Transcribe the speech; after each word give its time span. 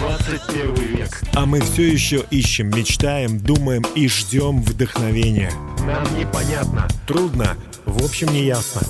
21 0.00 0.74
век. 0.96 1.20
А 1.34 1.44
мы 1.44 1.60
все 1.60 1.92
еще 1.92 2.24
ищем, 2.30 2.70
мечтаем, 2.70 3.38
думаем 3.38 3.84
и 3.94 4.08
ждем 4.08 4.62
вдохновения. 4.62 5.52
Нам 5.86 6.18
непонятно. 6.18 6.88
Трудно, 7.06 7.56
в 7.84 8.02
общем, 8.02 8.28
не 8.28 8.44
ясно. 8.44 8.80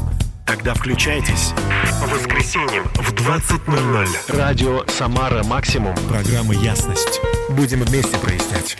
Тогда 0.46 0.73
включайтесь. 0.73 1.53
По 2.01 2.07
воскресеньям 2.07 2.85
в 2.95 3.12
20.00. 3.12 4.37
Радио 4.37 4.85
«Самара 4.87 5.43
Максимум». 5.43 5.96
Программа 6.09 6.54
«Ясность». 6.54 7.21
Будем 7.51 7.83
вместе 7.83 8.17
прояснять. 8.19 8.79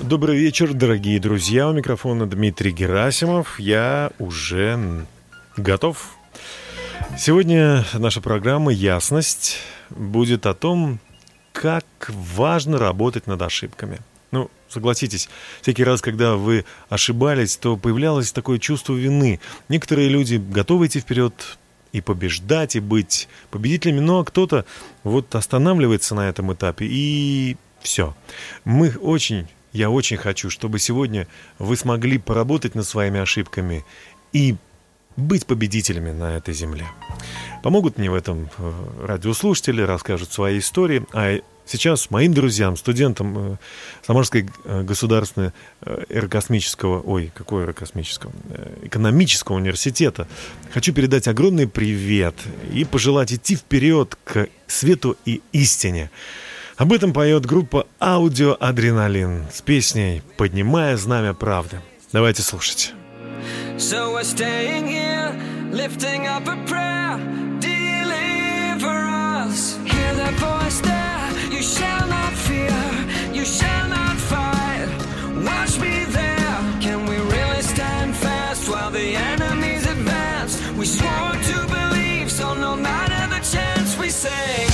Добрый 0.00 0.38
вечер, 0.38 0.72
дорогие 0.72 1.18
друзья. 1.18 1.68
У 1.68 1.72
микрофона 1.72 2.26
Дмитрий 2.26 2.70
Герасимов. 2.70 3.58
Я 3.58 4.12
уже 4.20 5.04
готов. 5.56 6.16
Сегодня 7.18 7.84
наша 7.94 8.20
программа 8.20 8.72
«Ясность» 8.72 9.58
будет 9.90 10.46
о 10.46 10.54
том, 10.54 11.00
как 11.54 11.86
важно 12.08 12.78
работать 12.78 13.28
над 13.28 13.40
ошибками. 13.40 14.00
Ну, 14.32 14.50
согласитесь, 14.68 15.28
всякий 15.62 15.84
раз, 15.84 16.02
когда 16.02 16.34
вы 16.34 16.64
ошибались, 16.88 17.56
то 17.56 17.76
появлялось 17.76 18.32
такое 18.32 18.58
чувство 18.58 18.94
вины. 18.94 19.38
Некоторые 19.68 20.08
люди 20.08 20.34
готовы 20.34 20.88
идти 20.88 20.98
вперед 20.98 21.56
и 21.92 22.00
побеждать, 22.00 22.74
и 22.74 22.80
быть 22.80 23.28
победителями, 23.52 24.00
но 24.00 24.24
кто-то 24.24 24.66
вот 25.04 25.32
останавливается 25.36 26.16
на 26.16 26.28
этом 26.28 26.52
этапе, 26.52 26.86
и 26.86 27.56
все. 27.80 28.16
Мы 28.64 28.90
очень, 29.00 29.46
я 29.72 29.90
очень 29.90 30.16
хочу, 30.16 30.50
чтобы 30.50 30.80
сегодня 30.80 31.28
вы 31.60 31.76
смогли 31.76 32.18
поработать 32.18 32.74
над 32.74 32.84
своими 32.84 33.20
ошибками 33.20 33.84
и 34.32 34.56
быть 35.16 35.46
победителями 35.46 36.10
на 36.10 36.36
этой 36.36 36.54
земле. 36.54 36.86
Помогут 37.62 37.98
мне 37.98 38.10
в 38.10 38.14
этом 38.14 38.50
э, 38.58 38.72
радиослушатели, 39.06 39.82
расскажут 39.82 40.32
свои 40.32 40.58
истории, 40.58 41.06
а 41.12 41.40
сейчас 41.66 42.10
моим 42.10 42.34
друзьям, 42.34 42.76
студентам 42.76 43.38
э, 43.38 43.56
Самарской 44.06 44.48
э, 44.64 44.82
государственной 44.82 45.52
аэрокосмического, 45.80 47.00
ой, 47.00 47.32
какой 47.34 47.62
аэрокосмического, 47.62 48.32
экономического 48.82 49.56
университета 49.56 50.28
хочу 50.72 50.92
передать 50.92 51.28
огромный 51.28 51.68
привет 51.68 52.34
и 52.72 52.84
пожелать 52.84 53.32
идти 53.32 53.56
вперед 53.56 54.16
к 54.24 54.48
свету 54.66 55.16
и 55.24 55.40
истине. 55.52 56.10
Об 56.76 56.92
этом 56.92 57.12
поет 57.12 57.46
группа 57.46 57.86
«Аудио 58.00 58.56
Адреналин» 58.58 59.44
с 59.52 59.62
песней 59.62 60.22
«Поднимая 60.36 60.96
знамя 60.96 61.32
правды». 61.32 61.80
Давайте 62.12 62.42
слушать. 62.42 62.94
So 63.76 64.12
we're 64.12 64.24
staying 64.24 64.86
here, 64.86 65.30
lifting 65.70 66.26
up 66.26 66.46
a 66.46 66.56
prayer. 66.66 67.18
Deliver 67.60 68.98
us. 69.42 69.76
Hear 69.84 70.14
that 70.20 70.34
voice 70.34 70.80
there. 70.80 71.52
You 71.54 71.62
shall 71.62 72.06
not 72.06 72.32
fear. 72.32 72.82
You 73.32 73.44
shall 73.44 73.88
not 73.88 74.16
fight. 74.16 74.88
Watch 75.44 75.78
me 75.78 76.04
there. 76.04 76.56
Can 76.80 77.06
we 77.06 77.16
really 77.16 77.62
stand 77.62 78.14
fast 78.16 78.68
while 78.68 78.90
the 78.90 79.16
enemies 79.16 79.86
advance? 79.86 80.60
We 80.78 80.86
swore 80.86 81.36
to 81.50 81.66
believe, 81.68 82.30
so 82.30 82.54
no 82.54 82.76
matter 82.76 83.22
the 83.34 83.42
chance, 83.44 83.98
we 83.98 84.10
say. 84.10 84.73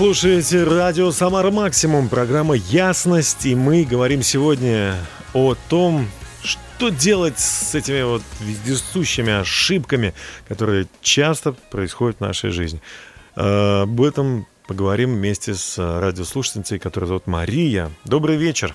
Слушаете 0.00 0.64
радио 0.64 1.10
«Самара 1.10 1.50
Максимум», 1.50 2.08
программа 2.08 2.54
«Ясность», 2.54 3.44
и 3.44 3.54
мы 3.54 3.84
говорим 3.84 4.22
сегодня 4.22 4.94
о 5.34 5.54
том, 5.68 6.08
что 6.42 6.88
делать 6.88 7.38
с 7.38 7.74
этими 7.74 8.00
вот 8.00 8.22
вездесущими 8.40 9.30
ошибками, 9.30 10.14
которые 10.48 10.86
часто 11.02 11.52
происходят 11.52 12.16
в 12.16 12.20
нашей 12.22 12.48
жизни. 12.48 12.80
А, 13.36 13.82
об 13.82 14.00
этом 14.00 14.46
поговорим 14.66 15.16
вместе 15.16 15.52
с 15.52 15.76
радиослушательницей, 15.76 16.78
которая 16.78 17.08
зовут 17.08 17.26
Мария. 17.26 17.90
Добрый 18.06 18.36
вечер. 18.36 18.74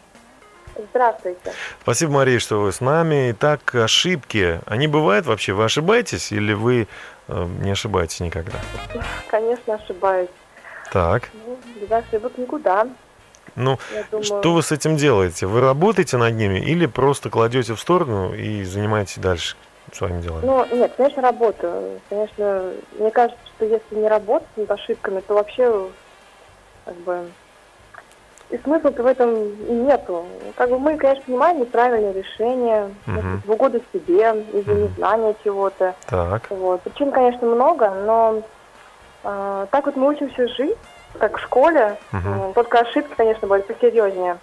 Здравствуйте. 0.92 1.54
Спасибо, 1.82 2.12
Мария, 2.12 2.38
что 2.38 2.62
вы 2.62 2.72
с 2.72 2.82
нами. 2.82 3.32
Итак, 3.32 3.74
ошибки, 3.74 4.62
они 4.68 4.88
бывают 4.88 5.26
вообще? 5.26 5.54
Вы 5.54 5.64
ошибаетесь 5.64 6.32
или 6.32 6.54
вы 6.54 6.88
э, 7.30 7.48
не 7.64 7.72
ошибаетесь 7.72 8.20
никогда? 8.20 8.60
Конечно, 9.32 9.74
ошибаюсь. 9.74 10.30
Так. 10.96 11.24
Ну, 11.34 11.58
без 11.82 11.92
ошибок 11.92 12.38
никуда. 12.38 12.88
Ну, 13.58 13.78
думаю... 14.12 14.24
что 14.24 14.54
вы 14.54 14.62
с 14.64 14.72
этим 14.72 14.96
делаете? 14.96 15.46
Вы 15.46 15.60
работаете 15.60 16.16
над 16.16 16.36
ними 16.36 16.58
или 16.60 16.86
просто 16.86 17.30
кладете 17.30 17.74
в 17.74 17.82
сторону 17.82 18.34
и 18.34 18.64
занимаетесь 18.64 19.18
дальше 19.18 19.58
своими 19.92 20.22
делами? 20.22 20.46
Ну, 20.46 20.66
нет, 20.78 20.94
конечно, 20.96 21.22
работаю. 21.22 22.00
Конечно, 22.10 22.72
мне 22.98 23.12
кажется, 23.12 23.38
что 23.58 23.66
если 23.66 23.96
не 23.96 24.08
работать 24.08 24.48
над 24.56 24.72
ошибками, 24.72 25.20
то 25.20 25.34
вообще, 25.34 25.90
как 26.86 26.96
бы, 26.96 27.26
и 28.50 28.58
смысла 28.60 28.92
в 28.92 29.06
этом 29.06 29.34
и 29.34 29.74
нету. 29.74 30.24
Как 30.56 30.70
бы 30.70 30.80
мы, 30.80 30.96
конечно, 30.96 31.24
понимаем 31.26 31.60
неправильное 31.60 32.14
решение, 32.14 32.90
Мгм. 33.06 33.42
в 33.46 33.52
угоду 33.52 33.82
себе, 33.92 34.32
из-за 34.54 34.72
Мгм. 34.72 34.84
незнания 34.86 35.36
чего-то. 35.44 35.94
Так. 36.08 36.50
Вот. 36.52 36.82
Причин, 36.84 37.12
конечно, 37.12 37.46
много, 37.46 37.90
но 37.90 38.42
так 39.72 39.86
вот 39.86 39.96
мы 39.96 40.08
учимся 40.10 40.48
жить, 40.50 40.78
как 41.20 41.38
в 41.38 41.42
школе. 41.42 41.98
М, 42.12 42.54
Только 42.54 42.80
ошибки, 42.80 43.14
конечно, 43.16 43.48
будут 43.48 43.68
посерьезнее. 43.68 44.38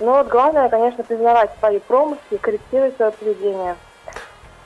Но 0.00 0.14
вот 0.14 0.28
главное, 0.28 0.68
конечно, 0.68 1.04
признавать 1.04 1.50
свои 1.58 1.78
промахи 1.78 2.20
и 2.30 2.36
корректировать 2.38 2.96
свое 2.96 3.10
поведение. 3.12 3.76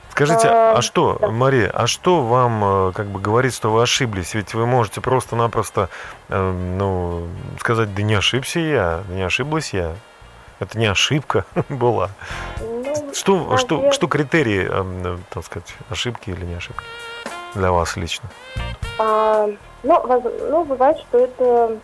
Скажите, 0.09 0.47
а 0.49 0.73
А, 0.77 0.81
что, 0.81 1.17
да. 1.21 1.29
Мария, 1.29 1.69
а 1.73 1.87
что 1.87 2.21
вам 2.23 2.89
э, 2.89 2.91
как 2.93 3.05
бы 3.07 3.19
говорит, 3.21 3.53
что 3.53 3.69
вы 3.71 3.83
ошиблись? 3.83 4.33
Ведь 4.33 4.53
вы 4.53 4.65
можете 4.65 5.01
просто-напросто, 5.01 5.89
э, 6.29 6.51
ну, 6.51 7.27
сказать, 7.59 7.93
да 7.95 8.01
не 8.01 8.15
ошибся 8.15 8.59
я, 8.59 9.03
не 9.09 9.21
ошиблась 9.21 9.71
я. 9.73 9.93
Это 10.59 10.77
не 10.77 10.87
ошибка 10.87 11.45
была. 11.69 12.09
Ну, 12.59 13.13
Что, 13.13 13.55
что, 13.57 13.91
что 13.93 14.07
критерии, 14.07 14.67
э, 14.69 14.83
э, 15.05 15.17
так 15.29 15.45
сказать, 15.45 15.73
ошибки 15.89 16.31
или 16.31 16.43
не 16.43 16.55
ошибки 16.55 16.83
для 17.55 17.71
вас 17.71 17.95
лично? 17.97 18.29
а, 18.99 19.47
ну, 19.83 20.01
воз- 20.05 20.33
ну, 20.49 20.63
бывает, 20.65 20.97
что 20.99 21.19
это 21.19 21.77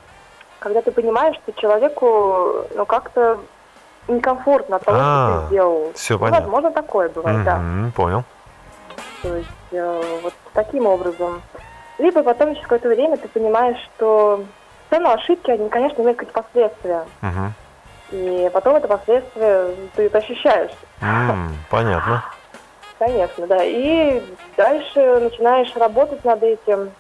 когда 0.60 0.82
ты 0.82 0.92
понимаешь, 0.92 1.36
что 1.38 1.54
человеку 1.54 2.66
ну, 2.76 2.86
как-то 2.86 3.40
некомфортно 4.08 4.78
от 4.78 4.84
того, 4.84 4.98
что 4.98 5.06
А, 5.08 5.42
ты 5.42 5.48
сделал. 5.48 5.92
всё 5.94 6.14
Ну, 6.16 6.20
понятно. 6.20 6.42
Возможно, 6.42 6.72
такое 6.72 7.10
бывает, 7.10 7.44
да. 7.44 7.58
Мгм, 7.58 7.92
понял. 7.92 8.24
То 9.22 9.36
есть 9.36 9.50
э, 9.72 10.20
вот 10.24 10.34
таким 10.54 10.86
образом. 10.88 11.42
Либо 11.98 12.24
потом 12.24 12.50
через 12.54 12.64
какое-то 12.64 12.90
время 12.90 13.18
ты 13.18 13.28
понимаешь, 13.28 13.78
что 13.96 14.44
все 14.88 14.96
равно 15.00 15.14
ошибки, 15.14 15.50
они, 15.52 15.70
конечно, 15.70 16.02
имеют 16.02 16.18
какие-то 16.20 16.42
последствия. 16.44 17.06
Мгм. 17.22 17.54
И 18.12 18.50
потом 18.54 18.76
это 18.76 18.88
последствия 18.88 19.70
ты 19.96 20.04
это 20.08 20.18
ощущаешь. 20.20 20.72
М, 21.02 21.56
Понятно. 21.70 22.24
Конечно, 23.00 23.48
да. 23.48 23.64
И 23.64 24.22
дальше 24.58 25.20
начинаешь 25.20 25.76
работать 25.76 26.24
над 26.26 26.42
этим, 26.44 26.92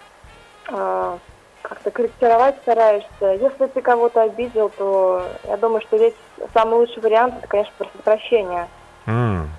а, 0.71 1.17
как-то 1.61 1.91
корректировать 1.91 2.55
стараешься. 2.61 3.07
Если 3.41 3.65
ты 3.67 3.81
кого-то 3.81 4.21
обидел, 4.23 4.69
то 4.69 5.25
я 5.47 5.57
думаю, 5.57 5.81
что 5.81 5.97
здесь 5.97 6.13
самый 6.53 6.75
лучший 6.75 7.01
вариант, 7.01 7.35
это, 7.39 7.47
конечно, 7.47 7.73
просить 7.77 8.01
прощения. 8.03 8.67
М, 9.07 9.49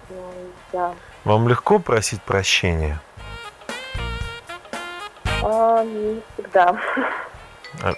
Да. 0.73 0.93
Вам 1.25 1.49
легко 1.49 1.79
просить 1.79 2.23
прощения? 2.23 3.01
А, 5.43 5.83
не 5.85 6.21
всегда. 6.35 6.77
Это 7.83 7.97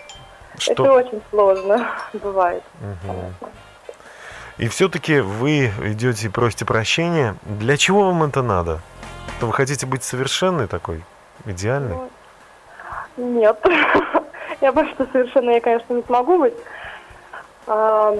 Что? 0.59 0.93
очень 0.95 1.23
сложно 1.31 1.89
бывает. 2.13 2.63
Мгм. 2.81 3.35
И 4.59 4.69
все-таки 4.69 5.21
вы 5.21 5.67
идете 5.85 6.27
и 6.27 6.31
просите 6.31 6.65
прощения. 6.65 7.37
Для 7.43 7.77
чего 7.77 8.07
вам 8.07 8.25
это 8.25 8.43
надо? 8.43 8.81
То 9.41 9.47
вы 9.47 9.53
хотите 9.53 9.87
быть 9.87 10.03
совершенной 10.03 10.67
такой, 10.67 11.05
идеальной? 11.45 11.97
Ну, 13.17 13.41
Нет. 13.41 13.59
Я 14.61 14.73
больше 14.73 14.93
что 14.95 15.07
совершенно 15.13 15.51
я, 15.51 15.61
конечно, 15.61 15.95
не 15.95 16.03
смогу 16.03 16.39
быть. 16.39 16.55
А, 17.69 18.17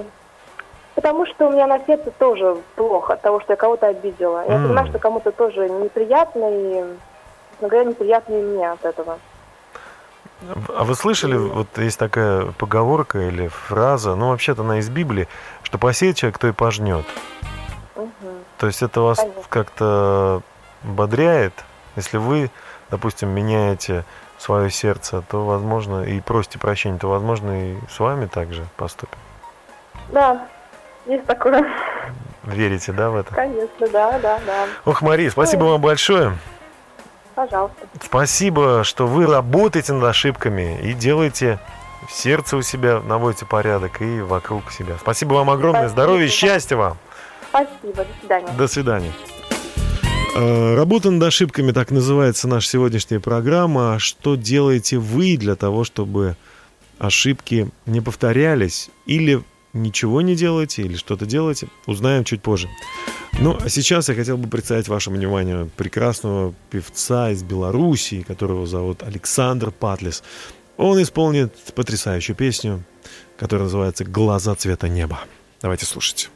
Потому 0.99 1.25
что 1.25 1.47
у 1.47 1.51
меня 1.51 1.65
на 1.65 1.79
сердце 1.85 2.11
тоже 2.11 2.57
плохо 2.75 3.13
от 3.13 3.21
того, 3.21 3.39
что 3.39 3.53
я 3.53 3.57
кого-то 3.57 3.87
обидела. 3.87 4.43
Я 4.45 4.57
понимаю, 4.57 4.87
что 4.87 4.99
кому-то 4.99 5.31
тоже 5.31 5.69
неприятно, 5.69 6.49
и, 6.51 6.83
честно 7.51 7.67
говоря, 7.69 7.89
неприятно 7.89 8.33
и 8.33 8.41
мне 8.41 8.69
от 8.69 8.83
этого. 8.83 9.17
А 10.67 10.83
вы 10.83 10.95
слышали, 10.95 11.37
вот 11.37 11.67
есть 11.77 11.97
такая 11.97 12.47
поговорка 12.57 13.19
или 13.19 13.47
фраза, 13.47 14.15
ну 14.15 14.31
вообще-то 14.31 14.61
она 14.61 14.79
из 14.79 14.89
Библии, 14.89 15.29
что 15.63 15.77
посеет 15.77 16.17
человек, 16.17 16.37
то 16.37 16.49
и 16.49 16.51
пожнет. 16.51 17.05
Мгм. 17.95 18.09
То 18.57 18.67
есть 18.67 18.81
это 18.81 18.99
вас 18.99 19.25
как-то 19.47 20.41
бодряет, 20.83 21.53
если 21.95 22.17
вы, 22.17 22.51
допустим, 22.89 23.29
меняете 23.29 24.03
свое 24.37 24.69
сердце, 24.69 25.21
то 25.29 25.45
возможно, 25.45 26.03
и 26.03 26.19
просите 26.21 26.59
прощения, 26.59 26.97
то 26.97 27.09
возможно 27.09 27.73
и 27.73 27.77
с 27.89 27.99
вами 27.99 28.25
также 28.25 28.65
поступят. 28.77 29.17
Да, 30.09 30.47
есть 31.05 31.25
такое. 31.25 31.65
Верите, 32.43 32.91
да, 32.93 33.09
в 33.09 33.17
это? 33.17 33.35
Конечно, 33.35 33.87
да, 33.89 34.17
да, 34.19 34.39
да. 34.45 34.67
Ох, 34.85 35.01
Мария, 35.01 35.29
спасибо 35.29 35.65
вам 35.65 35.81
большое. 35.81 36.37
Пожалуйста. 37.35 37.87
Спасибо, 38.01 38.83
что 38.83 39.07
вы 39.07 39.25
работаете 39.25 39.93
над 39.93 40.03
ошибками 40.03 40.79
и 40.81 40.93
делаете 40.93 41.59
в 42.07 42.11
сердце 42.11 42.57
у 42.57 42.61
себя, 42.61 43.01
наводите 43.01 43.45
порядок 43.45 44.01
и 44.01 44.21
вокруг 44.21 44.71
себя. 44.71 44.95
Спасибо 44.99 45.33
вам 45.35 45.49
огромное, 45.49 45.87
Спасибо. 45.87 46.01
здоровья 46.01 46.27
счастья 46.27 46.75
вам. 46.75 46.97
Спасибо, 47.49 48.03
до 48.03 48.07
свидания. 48.19 48.51
До 48.57 48.67
свидания. 48.67 49.11
Э, 50.35 50.75
Работа 50.75 51.11
над 51.11 51.23
ошибками, 51.23 51.71
так 51.71 51.91
называется 51.91 52.47
наша 52.47 52.67
сегодняшняя 52.67 53.19
программа. 53.19 53.99
Что 53.99 54.35
делаете 54.35 54.97
вы 54.97 55.37
для 55.37 55.55
того, 55.55 55.83
чтобы 55.83 56.35
ошибки 56.97 57.69
не 57.85 58.01
повторялись? 58.01 58.89
Или 59.05 59.43
ничего 59.73 60.21
не 60.21 60.35
делаете, 60.35 60.83
или 60.83 60.95
что-то 60.95 61.25
делаете? 61.25 61.67
Узнаем 61.85 62.23
чуть 62.23 62.41
позже. 62.41 62.69
Ну, 63.39 63.57
а 63.59 63.69
сейчас 63.69 64.09
я 64.09 64.15
хотел 64.15 64.37
бы 64.37 64.47
представить 64.49 64.87
вашему 64.87 65.15
вниманию 65.15 65.69
прекрасного 65.75 66.53
певца 66.69 67.31
из 67.31 67.43
Белоруссии, 67.43 68.21
которого 68.21 68.67
зовут 68.67 69.03
Александр 69.03 69.71
Патлис. 69.71 70.23
Он 70.77 71.01
исполнит 71.01 71.53
потрясающую 71.75 72.35
песню, 72.35 72.83
которая 73.37 73.65
называется 73.65 74.05
«Глаза 74.05 74.55
цвета 74.55 74.87
неба». 74.87 75.19
Давайте 75.61 75.85
слушать. 75.85 76.29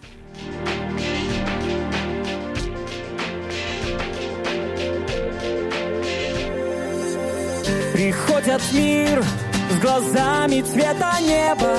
Приходят 7.93 8.59
в 8.59 8.73
мир 8.73 9.23
с 9.69 9.79
глазами 9.79 10.61
цвета 10.61 11.19
неба. 11.21 11.77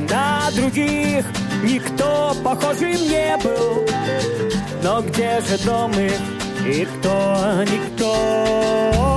На 0.00 0.50
других 0.54 1.24
никто 1.62 2.36
похожим 2.44 2.92
не 2.92 3.38
был. 3.38 3.86
Но 4.82 5.00
где 5.00 5.40
же 5.40 5.56
дом 5.64 5.92
и 6.66 6.84
кто 6.84 7.64
никто? 7.64 9.13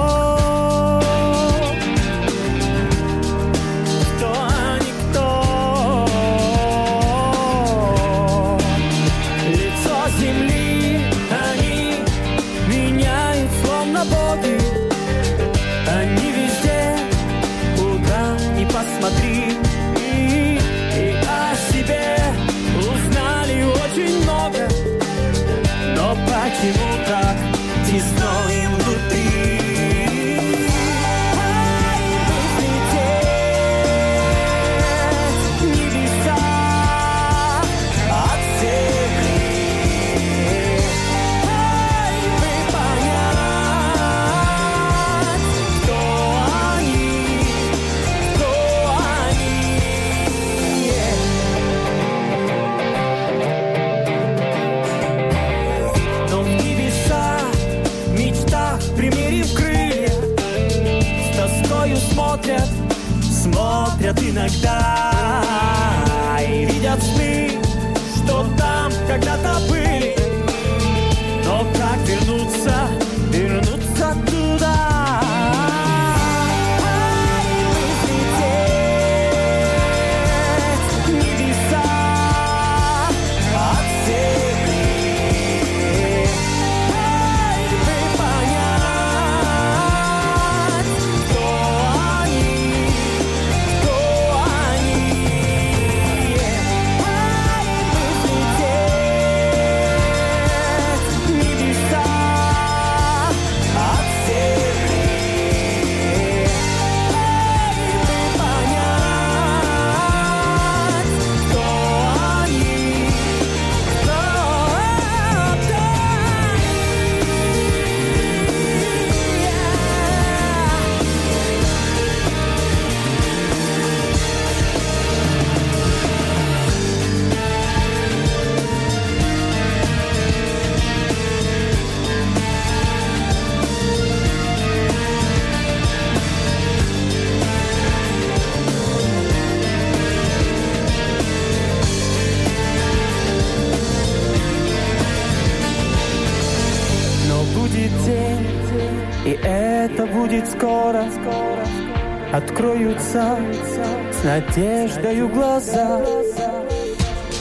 Откроются 153.07 153.85
с 154.11 154.23
надеждою 154.23 155.29
глаза. 155.29 156.01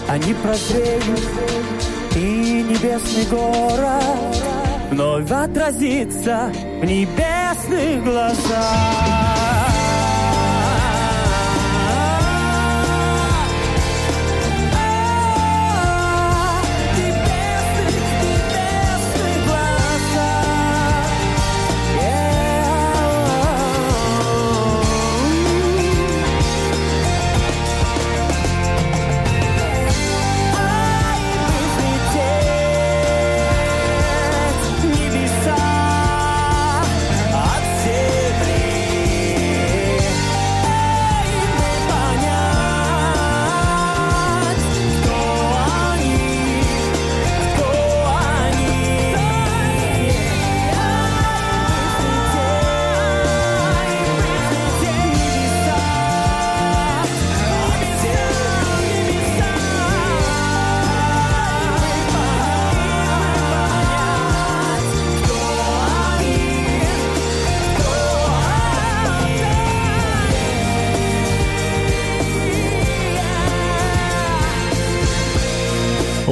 Они 0.09 0.33
прозреют, 0.35 1.21
и 2.15 2.63
небесный 2.63 3.25
город 3.29 4.37
вновь 4.91 5.29
отразится 5.29 6.53
в 6.81 6.85
небесных 6.85 8.05
глазах. 8.05 9.46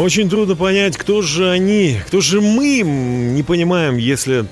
Очень 0.05 0.29
трудно 0.29 0.55
понять, 0.55 0.99
кто 0.99 1.23
же 1.23 1.49
они, 1.49 1.99
кто 2.07 2.21
же 2.21 2.43
мы, 2.43 2.83
не 2.83 3.43
понимаем, 3.43 3.97
если 3.97 4.45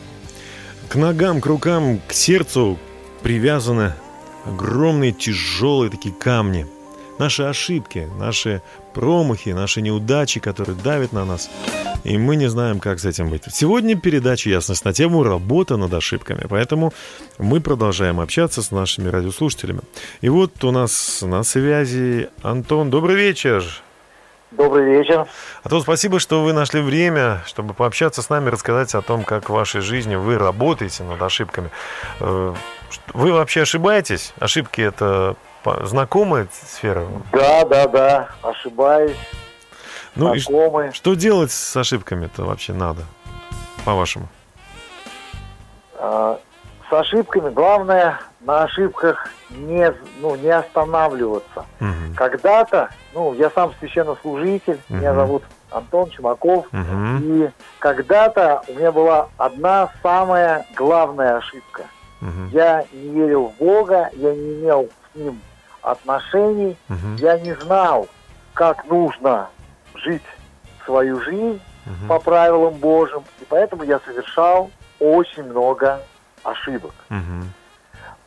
к 0.88 0.94
ногам, 0.94 1.42
к 1.42 1.46
рукам, 1.46 2.00
к 2.08 2.14
сердцу 2.14 2.78
привязаны 3.22 3.92
огромные 4.46 5.12
тяжелые 5.12 5.90
такие 5.90 6.14
камни. 6.14 6.66
Наши 7.18 7.42
ошибки, 7.42 8.08
наши 8.18 8.62
промахи, 8.94 9.50
наши 9.50 9.82
неудачи, 9.82 10.40
которые 10.40 10.74
давят 10.74 11.12
на 11.12 11.26
нас. 11.26 11.50
И 12.02 12.16
мы 12.16 12.36
не 12.36 12.48
знаем, 12.48 12.80
как 12.80 12.98
с 12.98 13.04
этим 13.04 13.28
быть. 13.28 13.42
Сегодня 13.52 13.94
передача 13.94 14.48
«Ясность» 14.48 14.86
на 14.86 14.94
тему 14.94 15.22
«Работа 15.22 15.76
над 15.76 15.92
ошибками». 15.92 16.46
Поэтому 16.48 16.94
мы 17.36 17.60
продолжаем 17.60 18.20
общаться 18.20 18.62
с 18.62 18.70
нашими 18.70 19.10
радиослушателями. 19.10 19.80
И 20.22 20.30
вот 20.30 20.64
у 20.64 20.70
нас 20.70 21.20
на 21.20 21.42
связи 21.42 22.30
Антон. 22.40 22.88
Добрый 22.88 23.16
вечер. 23.16 23.82
Добрый 24.52 24.84
вечер. 24.84 25.26
А 25.62 25.68
то 25.68 25.80
спасибо, 25.80 26.18
что 26.18 26.42
вы 26.42 26.52
нашли 26.52 26.82
время, 26.82 27.42
чтобы 27.46 27.72
пообщаться 27.72 28.20
с 28.20 28.28
нами, 28.28 28.50
рассказать 28.50 28.94
о 28.94 29.00
том, 29.00 29.24
как 29.24 29.48
в 29.48 29.52
вашей 29.52 29.80
жизни 29.80 30.14
вы 30.14 30.36
работаете 30.36 31.04
над 31.04 31.20
ошибками. 31.22 31.70
Э, 32.20 32.54
вы 33.14 33.32
вообще 33.32 33.62
ошибаетесь? 33.62 34.34
Ошибки 34.38 34.82
это 34.82 35.36
знакомая 35.64 36.48
сфера? 36.52 37.06
Да, 37.32 37.64
да, 37.64 37.88
да, 37.88 38.28
ошибаюсь. 38.42 39.16
Ну 40.16 40.36
знакомый. 40.36 40.90
и 40.90 40.92
что 40.92 41.14
делать 41.14 41.50
с 41.50 41.74
ошибками-то 41.74 42.44
вообще 42.44 42.74
надо, 42.74 43.02
по-вашему? 43.86 44.28
А, 45.94 46.38
с 46.90 46.92
ошибками 46.92 47.48
главное 47.48 48.20
на 48.42 48.64
ошибках 48.64 49.28
не, 49.50 49.92
ну, 50.20 50.34
не 50.36 50.50
останавливаться. 50.50 51.64
Угу. 51.80 52.14
Когда-то, 52.16 52.90
ну, 53.14 53.34
я 53.34 53.50
сам 53.50 53.72
священнослужитель, 53.78 54.80
угу. 54.88 54.96
меня 54.96 55.14
зовут 55.14 55.42
Антон 55.70 56.10
Чумаков, 56.10 56.66
угу. 56.72 57.18
и 57.20 57.50
когда-то 57.78 58.62
у 58.68 58.74
меня 58.74 58.92
была 58.92 59.28
одна 59.36 59.90
самая 60.02 60.66
главная 60.76 61.36
ошибка. 61.36 61.84
Угу. 62.20 62.50
Я 62.52 62.84
не 62.92 63.08
верил 63.08 63.48
в 63.48 63.58
Бога, 63.58 64.10
я 64.12 64.34
не 64.34 64.54
имел 64.54 64.88
с 65.12 65.16
Ним 65.16 65.40
отношений, 65.82 66.76
угу. 66.88 67.16
я 67.18 67.38
не 67.38 67.54
знал, 67.54 68.08
как 68.54 68.84
нужно 68.86 69.48
жить 69.94 70.22
свою 70.84 71.20
жизнь 71.20 71.60
угу. 71.86 72.08
по 72.08 72.18
правилам 72.18 72.74
Божьим, 72.74 73.22
и 73.40 73.44
поэтому 73.48 73.82
я 73.84 74.00
совершал 74.00 74.70
очень 75.00 75.44
много 75.44 76.00
ошибок. 76.44 76.94
Угу. 77.10 77.46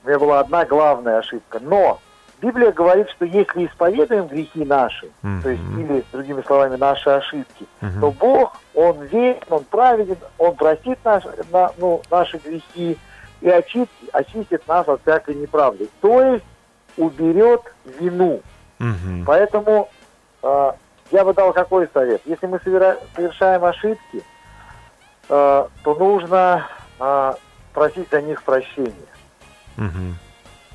У 0.05 0.07
меня 0.07 0.19
была 0.19 0.39
одна 0.41 0.65
главная 0.65 1.17
ошибка. 1.17 1.59
Но 1.59 2.00
Библия 2.39 2.71
говорит, 2.71 3.09
что 3.09 3.25
если 3.25 3.65
исповедуем 3.65 4.27
грехи 4.27 4.63
наши, 4.63 5.07
mm-hmm. 5.24 5.41
то 5.41 5.50
есть, 5.50 5.63
или, 5.79 6.03
другими 6.12 6.43
словами, 6.43 6.75
наши 6.75 7.09
ошибки, 7.09 7.65
mm-hmm. 7.81 8.00
то 8.01 8.12
Бог, 8.12 8.62
Он 8.75 9.01
верен, 9.05 9.41
Он 9.50 9.63
праведен, 9.63 10.17
Он 10.38 10.55
простит 10.55 11.00
наш, 11.03 11.24
на, 11.51 11.71
ну, 11.79 12.03
наши 12.12 12.38
грехи 12.38 13.00
и 13.41 13.50
очистит, 13.50 13.89
очистит 14.13 14.67
нас 14.67 14.88
от 14.88 15.01
всякой 15.01 15.33
неправды. 15.33 15.89
То 16.01 16.21
есть 16.21 16.45
уберет 16.97 17.62
вину. 18.00 18.41
Mm-hmm. 18.79 19.24
Поэтому 19.25 19.89
э, 20.43 20.71
я 21.09 21.25
бы 21.25 21.33
дал 21.33 21.51
какой 21.51 21.89
совет? 21.91 22.21
Если 22.25 22.45
мы 22.45 22.59
совершаем 22.59 23.65
ошибки, 23.65 24.21
э, 25.29 25.67
то 25.83 25.95
нужно 25.95 26.67
э, 27.00 27.33
просить 27.74 28.12
за 28.12 28.21
них 28.21 28.43
прощения 28.43 29.14
угу. 29.77 30.15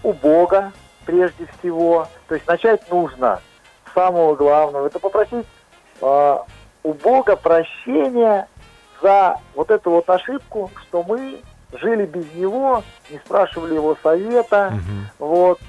у 0.03 0.13
Бога 0.13 0.73
прежде 1.05 1.47
всего. 1.59 2.07
То 2.29 2.35
есть 2.35 2.47
начать 2.47 2.89
нужно 2.91 3.41
с 3.87 3.95
самого 3.95 4.35
главного. 4.35 4.87
Это 4.87 4.99
попросить 4.99 5.47
э, 6.01 6.39
у 6.83 6.93
Бога 6.95 7.37
прощения 7.37 8.49
за 9.03 9.39
вот 9.55 9.71
эту 9.71 9.91
вот 9.91 10.09
ошибку, 10.09 10.71
что 10.83 11.03
мы 11.03 11.41
жили 11.73 12.07
без 12.07 12.33
Него, 12.35 12.83
не 13.11 13.19
спрашивали 13.19 13.75
Его 13.75 13.97
совета, 14.03 14.73
угу. 14.73 15.27
вот, 15.27 15.61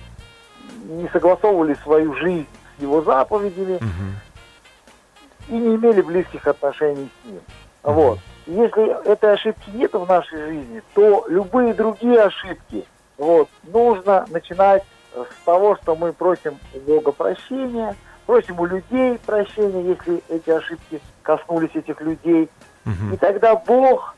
не 0.84 1.08
согласовывали 1.10 1.76
свою 1.84 2.14
жизнь 2.16 2.48
с 2.78 2.82
Его 2.82 3.02
заповедями 3.02 3.76
угу. 3.76 5.50
и 5.50 5.54
не 5.54 5.76
имели 5.76 6.02
близких 6.02 6.46
отношений 6.46 7.10
с 7.22 7.28
Ним. 7.28 7.42
Угу. 7.84 7.94
Вот. 7.94 8.20
Если 8.48 9.08
этой 9.08 9.34
ошибки 9.34 9.70
нет 9.72 9.94
в 9.94 10.06
нашей 10.08 10.38
жизни, 10.38 10.82
то 10.94 11.26
любые 11.30 11.74
другие 11.74 12.22
ошибки– 12.22 12.86
вот. 13.22 13.50
Нужно 13.62 14.26
начинать 14.30 14.84
с 15.14 15.46
того, 15.46 15.76
что 15.76 15.96
мы 15.96 16.12
просим 16.12 16.58
у 16.74 16.80
Бога 16.80 17.12
прощения, 17.12 17.96
просим 18.26 18.60
у 18.60 18.66
людей 18.66 19.20
прощения, 19.20 19.90
если 19.90 20.24
эти 20.28 20.50
ошибки 20.50 21.00
коснулись 21.22 21.70
этих 21.76 22.02
людей. 22.02 22.50
Угу. 22.84 23.14
И 23.14 23.18
тогда 23.18 23.56
Бог 23.56 24.16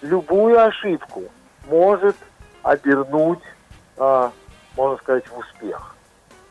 любую 0.00 0.58
ошибку 0.58 1.24
может 1.68 2.16
обернуть, 2.62 3.42
а, 3.98 4.32
можно 4.74 4.96
сказать, 5.02 5.28
в 5.28 5.36
успех. 5.36 5.94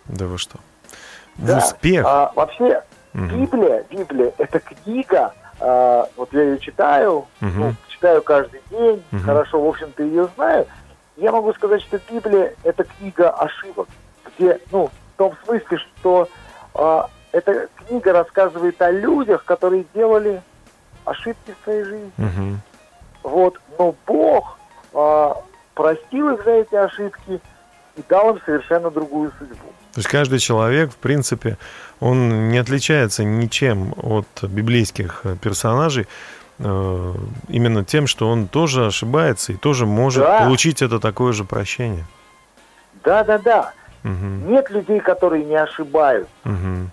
Да 0.06 0.28
вы 0.28 0.38
что? 0.38 0.60
В 1.38 1.48
да. 1.48 1.58
успех? 1.58 2.06
А, 2.08 2.32
вообще, 2.36 2.84
угу. 3.16 3.24
Библия, 3.24 3.84
Библия– 3.90 4.32
это 4.38 4.60
книга, 4.60 5.34
а, 5.60 6.08
вот 6.18 6.32
я 6.34 6.44
ее 6.44 6.60
читаю, 6.60 7.18
угу. 7.18 7.28
ну, 7.42 7.74
читаю 7.88 8.22
каждый 8.22 8.62
день, 8.70 9.04
угу. 9.12 9.22
хорошо, 9.24 9.60
в 9.60 9.68
общем-то, 9.68 10.04
ее 10.04 10.30
знаю– 10.36 10.68
я 11.18 11.32
могу 11.32 11.54
сказать, 11.54 11.82
что 11.82 12.00
Библия– 12.10 12.54
это 12.64 12.84
книга 12.84 13.30
ошибок, 13.30 13.88
где, 14.26 14.60
ну, 14.72 14.88
в 14.88 15.18
том 15.18 15.34
смысле, 15.46 15.78
что 15.78 16.30
э, 16.74 17.02
эта 17.32 17.68
книга 17.88 18.14
рассказывает 18.14 18.82
о 18.82 18.92
людях, 18.92 19.46
которые 19.46 19.86
делали 19.94 20.42
ошибки 21.06 21.56
в 21.60 21.64
своей 21.64 21.84
жизни. 21.84 22.12
Угу. 22.18 23.32
Вот, 23.32 23.60
но 23.78 23.96
Бог 24.06 24.58
э, 24.94 25.34
простил 25.74 26.30
их 26.30 26.44
за 26.44 26.52
эти 26.52 26.76
ошибки 26.76 27.40
и 27.96 28.04
дал 28.10 28.36
им 28.36 28.42
совершенно 28.46 28.92
другую 28.92 29.32
судьбу. 29.38 29.74
То 29.94 30.00
есть 30.00 30.10
каждый 30.10 30.40
человек, 30.40 30.92
в 30.92 30.98
принципе, 30.98 31.58
он 32.02 32.50
не 32.50 32.58
отличается 32.58 33.24
ничем 33.24 33.94
от 34.04 34.28
библейских 34.44 35.24
персонажей, 35.42 36.08
именно 36.60 37.84
тем, 37.84 38.08
что 38.08 38.30
он 38.30 38.48
тоже 38.48 38.86
ошибается 38.86 39.52
и 39.52 39.58
тоже 39.58 39.86
может 39.86 40.24
да. 40.24 40.40
получить 40.40 40.82
это 40.82 41.00
такое 41.00 41.34
же 41.34 41.44
прощение. 41.44 42.06
Да, 43.04 43.24
да, 43.24 43.38
да. 43.38 43.74
Угу. 44.04 44.52
Нет 44.52 44.70
людей, 44.70 45.00
которые 45.00 45.44
не 45.44 45.56
ошибают. 45.56 46.30
Угу. 46.46 46.90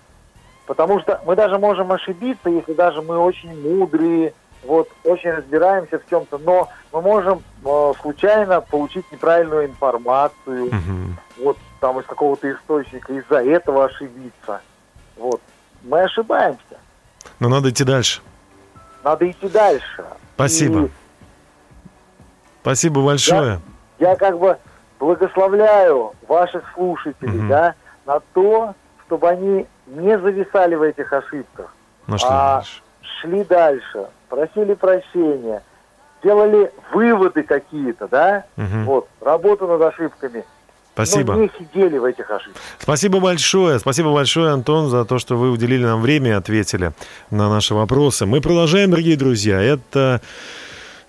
Потому 0.65 0.99
что 1.01 1.21
мы 1.25 1.35
даже 1.35 1.57
можем 1.59 1.91
ошибиться, 1.91 2.49
если 2.49 2.73
даже 2.73 3.01
мы 3.01 3.17
очень 3.17 3.59
мудрые, 3.61 4.33
вот 4.63 4.89
очень 5.03 5.31
разбираемся 5.31 5.99
в 5.99 6.09
чем-то, 6.09 6.37
но 6.39 6.69
мы 6.91 7.01
можем 7.01 7.43
э, 7.65 7.93
случайно 8.01 8.61
получить 8.61 9.09
неправильную 9.11 9.65
информацию, 9.65 10.67
угу. 10.67 11.43
вот 11.43 11.57
там 11.79 11.99
из 11.99 12.05
какого-то 12.05 12.51
источника, 12.51 13.13
из-за 13.13 13.43
этого 13.43 13.85
ошибиться. 13.85 14.61
Вот. 15.17 15.41
Мы 15.83 16.01
ошибаемся. 16.01 16.77
Но 17.39 17.49
надо 17.49 17.69
идти 17.69 17.83
дальше. 17.83 18.21
Надо 19.03 19.29
идти 19.29 19.49
дальше. 19.49 20.05
Спасибо. 20.35 20.85
И 20.85 20.89
Спасибо 22.61 23.03
большое. 23.03 23.59
Я, 23.99 24.11
я 24.11 24.15
как 24.15 24.39
бы 24.39 24.57
благословляю 24.99 26.13
ваших 26.27 26.63
слушателей, 26.73 27.39
угу. 27.39 27.49
да, 27.49 27.75
на 28.05 28.21
то, 28.33 28.73
чтобы 29.05 29.27
они 29.27 29.67
не 29.87 30.17
зависали 30.17 30.75
в 30.75 30.81
этих 30.81 31.11
ошибках, 31.11 31.73
ну, 32.07 32.17
что 32.17 32.27
а 32.29 32.55
дальше? 32.55 32.81
шли 33.01 33.43
дальше, 33.43 34.07
просили 34.29 34.75
прощения, 34.75 35.61
делали 36.23 36.71
выводы 36.93 37.43
какие-то, 37.43 38.07
да, 38.07 38.45
угу. 38.55 38.83
вот, 38.85 39.09
работу 39.19 39.67
над 39.67 39.81
ошибками. 39.81 40.45
Спасибо. 40.93 41.33
Но 41.33 41.43
не 41.43 41.51
сидели 41.57 41.97
в 41.97 42.03
этих 42.03 42.29
ошибках. 42.29 42.61
Спасибо 42.79 43.19
большое. 43.19 43.79
Спасибо 43.79 44.13
большое, 44.13 44.51
Антон, 44.51 44.89
за 44.89 45.05
то, 45.05 45.17
что 45.17 45.35
вы 45.35 45.51
уделили 45.51 45.83
нам 45.83 46.01
время 46.01 46.29
и 46.29 46.33
ответили 46.33 46.93
на 47.31 47.49
наши 47.49 47.73
вопросы. 47.73 48.25
Мы 48.25 48.41
продолжаем, 48.41 48.91
дорогие 48.91 49.17
друзья. 49.17 49.59
Это 49.61 50.21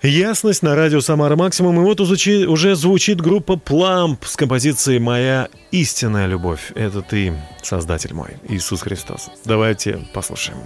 Ясность 0.01 0.61
на 0.61 0.75
радио 0.75 1.01
«Самара 1.01 1.35
Максимум». 1.35 1.79
И 1.79 1.83
вот 1.83 1.99
уже 1.99 2.75
звучит 2.75 3.21
группа 3.21 3.57
«Пламп» 3.57 4.23
с 4.25 4.35
композицией 4.35 4.99
«Моя 4.99 5.47
истинная 5.71 6.27
любовь». 6.27 6.71
Это 6.75 7.01
ты, 7.01 7.33
Создатель 7.63 8.13
мой, 8.13 8.37
Иисус 8.47 8.81
Христос. 8.81 9.31
Давайте 9.45 10.05
послушаем. 10.13 10.57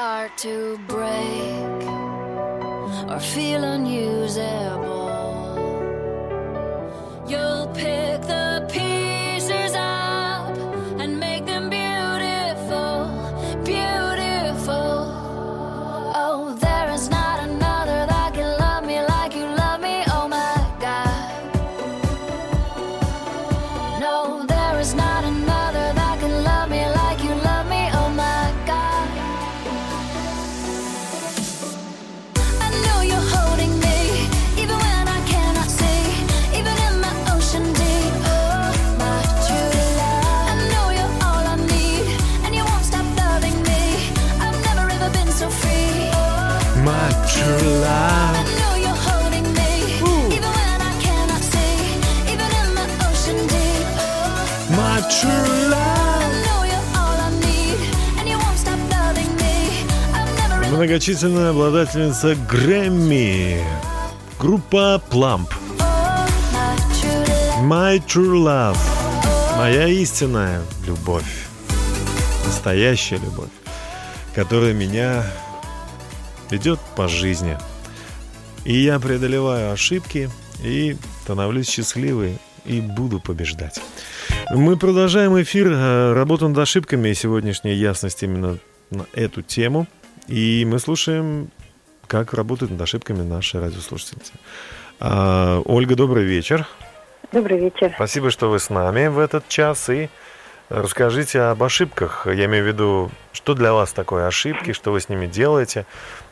start 0.00 0.34
to 0.38 0.78
break 0.88 1.82
or 3.10 3.20
feel 3.20 3.62
unusable. 3.64 5.19
Многочисленная 60.90 61.50
обладательница 61.50 62.34
Грэмми. 62.50 63.62
Группа 64.40 65.00
Plump. 65.08 65.48
My 67.62 68.04
True 68.04 68.42
Love. 68.44 68.76
Моя 69.56 69.86
истинная 69.86 70.62
любовь. 70.88 71.46
Настоящая 72.44 73.18
любовь. 73.18 73.50
Которая 74.34 74.72
меня 74.72 75.24
ведет 76.50 76.80
по 76.96 77.06
жизни. 77.06 77.56
И 78.64 78.74
я 78.74 78.98
преодолеваю 78.98 79.72
ошибки 79.72 80.28
и 80.60 80.96
становлюсь 81.22 81.68
счастливой 81.68 82.36
и 82.64 82.80
буду 82.80 83.20
побеждать. 83.20 83.80
Мы 84.52 84.76
продолжаем 84.76 85.40
эфир 85.40 85.70
э, 85.70 86.14
работу 86.14 86.48
над 86.48 86.58
ошибками. 86.58 87.12
Сегодняшняя 87.12 87.76
ясность 87.76 88.24
именно 88.24 88.58
на 88.90 89.06
эту 89.14 89.42
тему– 89.42 89.86
и 90.30 90.64
мы 90.64 90.78
слушаем, 90.78 91.50
как 92.06 92.34
работают 92.34 92.70
над 92.70 92.80
ошибками 92.80 93.22
наши 93.22 93.60
радиослушательницы. 93.60 94.32
А, 95.00 95.60
Ольга, 95.64 95.96
добрый 95.96 96.24
вечер. 96.24 96.66
Добрый 97.32 97.58
вечер. 97.58 97.92
Спасибо, 97.96 98.30
что 98.30 98.48
вы 98.48 98.60
с 98.60 98.70
нами 98.70 99.08
в 99.08 99.18
этот 99.18 99.48
час. 99.48 99.90
И 99.90 100.08
расскажите 100.68 101.40
об 101.40 101.62
ошибках. 101.64 102.26
Я 102.26 102.44
имею 102.44 102.64
в 102.64 102.68
виду, 102.68 103.10
что 103.32 103.54
для 103.54 103.72
вас 103.72 103.92
такое 103.92 104.28
ошибки, 104.28 104.72
что 104.72 104.92
вы 104.92 105.00
с 105.00 105.08
ними 105.08 105.26
делаете? 105.26 105.84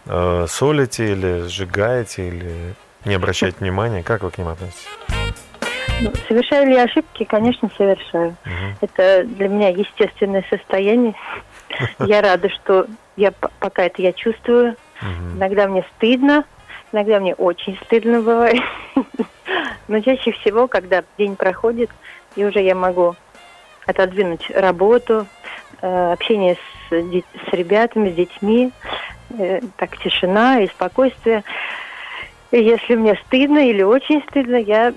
Э, 0.07 0.47
солите 0.49 1.13
или 1.13 1.49
сжигаете, 1.49 2.29
или 2.29 2.75
не 3.05 3.15
обращаете 3.15 3.59
внимания? 3.59 4.05
Как 4.05 4.23
вы 4.23 4.31
к 4.31 4.39
ним 4.39 4.49
относитесь? 4.49 4.87
Ну, 6.01 6.13
совершаю 6.29 6.69
ли 6.69 6.75
я 6.75 6.85
ошибки? 6.85 7.25
Конечно, 7.25 7.69
совершаю. 7.77 8.37
Угу. 8.47 8.79
Это 8.83 9.25
для 9.25 9.49
меня 9.49 9.69
естественное 9.71 10.45
состояние. 10.49 11.15
Я 12.01 12.23
рада, 12.23 12.49
что 12.49 12.87
я 13.17 13.33
пока 13.61 13.85
это 13.85 14.03
я 14.03 14.13
чувствую. 14.13 14.77
Угу. 15.01 15.37
Иногда 15.39 15.67
мне 15.67 15.85
стыдно, 15.97 16.45
иногда 16.93 17.21
мне 17.21 17.35
очень 17.35 17.79
стыдно 17.85 18.21
бывает. 18.21 18.63
Но 19.89 20.01
чаще 20.01 20.33
всего, 20.33 20.69
когда 20.69 21.03
день 21.17 21.37
проходит, 21.37 21.91
и 22.37 22.45
уже 22.45 22.61
я 22.61 22.75
могу 22.75 23.17
отодвинуть 23.87 24.51
работу, 24.51 25.27
э, 25.81 26.13
общение 26.13 26.57
с, 26.57 26.93
с 26.93 27.53
ребятами, 27.53 28.11
с 28.11 28.15
детьми, 28.15 28.71
э, 29.39 29.61
так 29.77 29.97
тишина 29.99 30.61
и 30.61 30.69
спокойствие. 30.69 31.43
И 32.51 32.63
если 32.63 32.95
мне 32.97 33.15
стыдно 33.27 33.59
или 33.59 33.83
очень 33.83 34.23
стыдно, 34.29 34.57
я 34.57 34.93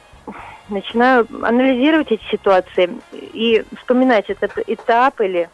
начинаю 0.70 1.28
анализировать 1.42 2.12
эти 2.12 2.24
ситуации 2.32 2.90
и 3.12 3.64
вспоминать 3.78 4.30
этот 4.30 4.58
этап 4.68 5.20
или 5.22 5.50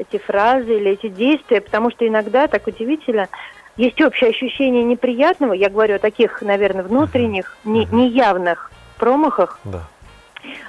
эти 0.00 0.18
фразы 0.18 0.76
или 0.76 0.92
эти 0.92 1.08
действия, 1.08 1.60
потому 1.60 1.90
что 1.90 2.06
иногда 2.06 2.48
так 2.48 2.66
удивительно, 2.66 3.28
есть 3.76 4.00
общее 4.00 4.30
ощущение 4.30 4.82
неприятного, 4.82 5.52
я 5.52 5.68
говорю 5.68 5.96
о 5.96 5.98
таких, 5.98 6.42
наверное, 6.42 6.82
внутренних, 6.82 7.56
не, 7.64 7.84
неявных 7.86 8.70
промахах, 8.98 9.60
да. 9.64 9.84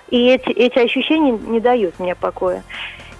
и 0.10 0.28
эти, 0.28 0.50
эти 0.50 0.80
ощущения 0.80 1.32
не 1.32 1.60
дают 1.60 2.00
мне 2.00 2.16
покоя. 2.16 2.64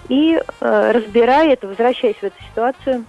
И 0.08 0.38
э, 0.60 0.90
разбирая 0.92 1.52
это, 1.52 1.66
возвращаясь 1.66 2.16
в 2.16 2.24
эту 2.24 2.42
ситуацию, 2.42 3.04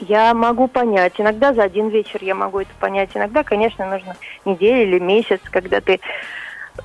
я 0.00 0.34
могу 0.34 0.68
понять. 0.68 1.14
Иногда 1.18 1.52
за 1.54 1.62
один 1.62 1.88
вечер 1.88 2.18
я 2.22 2.34
могу 2.34 2.60
это 2.60 2.70
понять. 2.78 3.10
Иногда, 3.14 3.42
конечно, 3.42 3.88
нужно 3.88 4.16
неделя 4.44 4.82
или 4.82 4.98
месяц, 4.98 5.40
когда 5.50 5.80
ты 5.80 6.00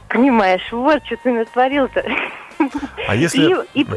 понимаешь, 0.08 0.68
вот 0.72 1.06
что 1.06 1.18
ты 1.18 1.32
натворил-то. 1.32 2.06
А 3.08 3.15
если... 3.15 3.65
И, 3.74 3.82
и, 3.82 3.88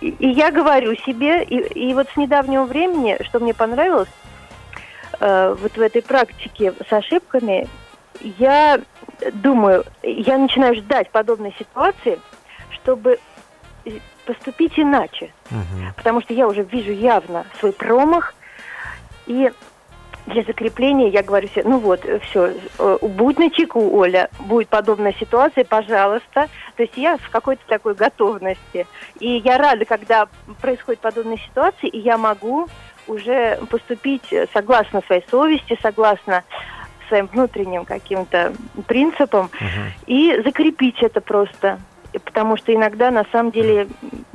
и, 0.00 0.08
и 0.08 0.28
я 0.28 0.50
говорю 0.50 0.94
себе, 0.96 1.42
и, 1.42 1.56
и 1.90 1.94
вот 1.94 2.08
с 2.12 2.16
недавнего 2.16 2.64
времени, 2.64 3.18
что 3.24 3.40
мне 3.40 3.54
понравилось, 3.54 4.08
э, 5.20 5.56
вот 5.58 5.76
в 5.76 5.80
этой 5.80 6.02
практике 6.02 6.72
с 6.88 6.92
ошибками, 6.92 7.68
я 8.20 8.80
думаю, 9.32 9.84
я 10.02 10.38
начинаю 10.38 10.74
ждать 10.76 11.10
подобной 11.10 11.54
ситуации, 11.58 12.18
чтобы 12.70 13.18
поступить 14.26 14.78
иначе. 14.78 15.32
Угу. 15.50 15.94
Потому 15.96 16.20
что 16.20 16.34
я 16.34 16.46
уже 16.46 16.62
вижу 16.62 16.92
явно 16.92 17.46
свой 17.58 17.72
промах, 17.72 18.34
и 19.26 19.50
для 20.28 20.42
закрепления 20.42 21.08
я 21.08 21.22
говорю 21.22 21.48
себе, 21.48 21.64
ну 21.64 21.78
вот, 21.78 22.00
все, 22.22 22.52
э, 22.78 22.98
будь 23.02 23.38
на 23.38 23.50
чеку, 23.50 23.96
Оля, 23.98 24.28
будет 24.40 24.68
подобная 24.68 25.14
ситуация, 25.18 25.64
пожалуйста. 25.64 26.48
То 26.76 26.82
есть 26.82 26.96
я 26.96 27.16
в 27.16 27.30
какой-то 27.30 27.62
такой 27.66 27.94
готовности. 27.94 28.86
И 29.20 29.42
я 29.44 29.58
рада, 29.58 29.84
когда 29.84 30.28
происходит 30.60 31.00
подобная 31.00 31.38
ситуация, 31.38 31.88
и 31.90 31.98
я 31.98 32.18
могу 32.18 32.68
уже 33.06 33.58
поступить 33.70 34.32
согласно 34.52 35.02
своей 35.06 35.24
совести, 35.30 35.78
согласно 35.82 36.44
своим 37.08 37.26
внутренним 37.26 37.86
каким-то 37.86 38.52
принципам 38.86 39.46
угу. 39.46 39.82
и 40.06 40.40
закрепить 40.44 41.02
это 41.02 41.20
просто. 41.20 41.80
Потому 42.24 42.56
что 42.56 42.74
иногда 42.74 43.10
на 43.10 43.24
самом 43.32 43.50
деле 43.50 43.88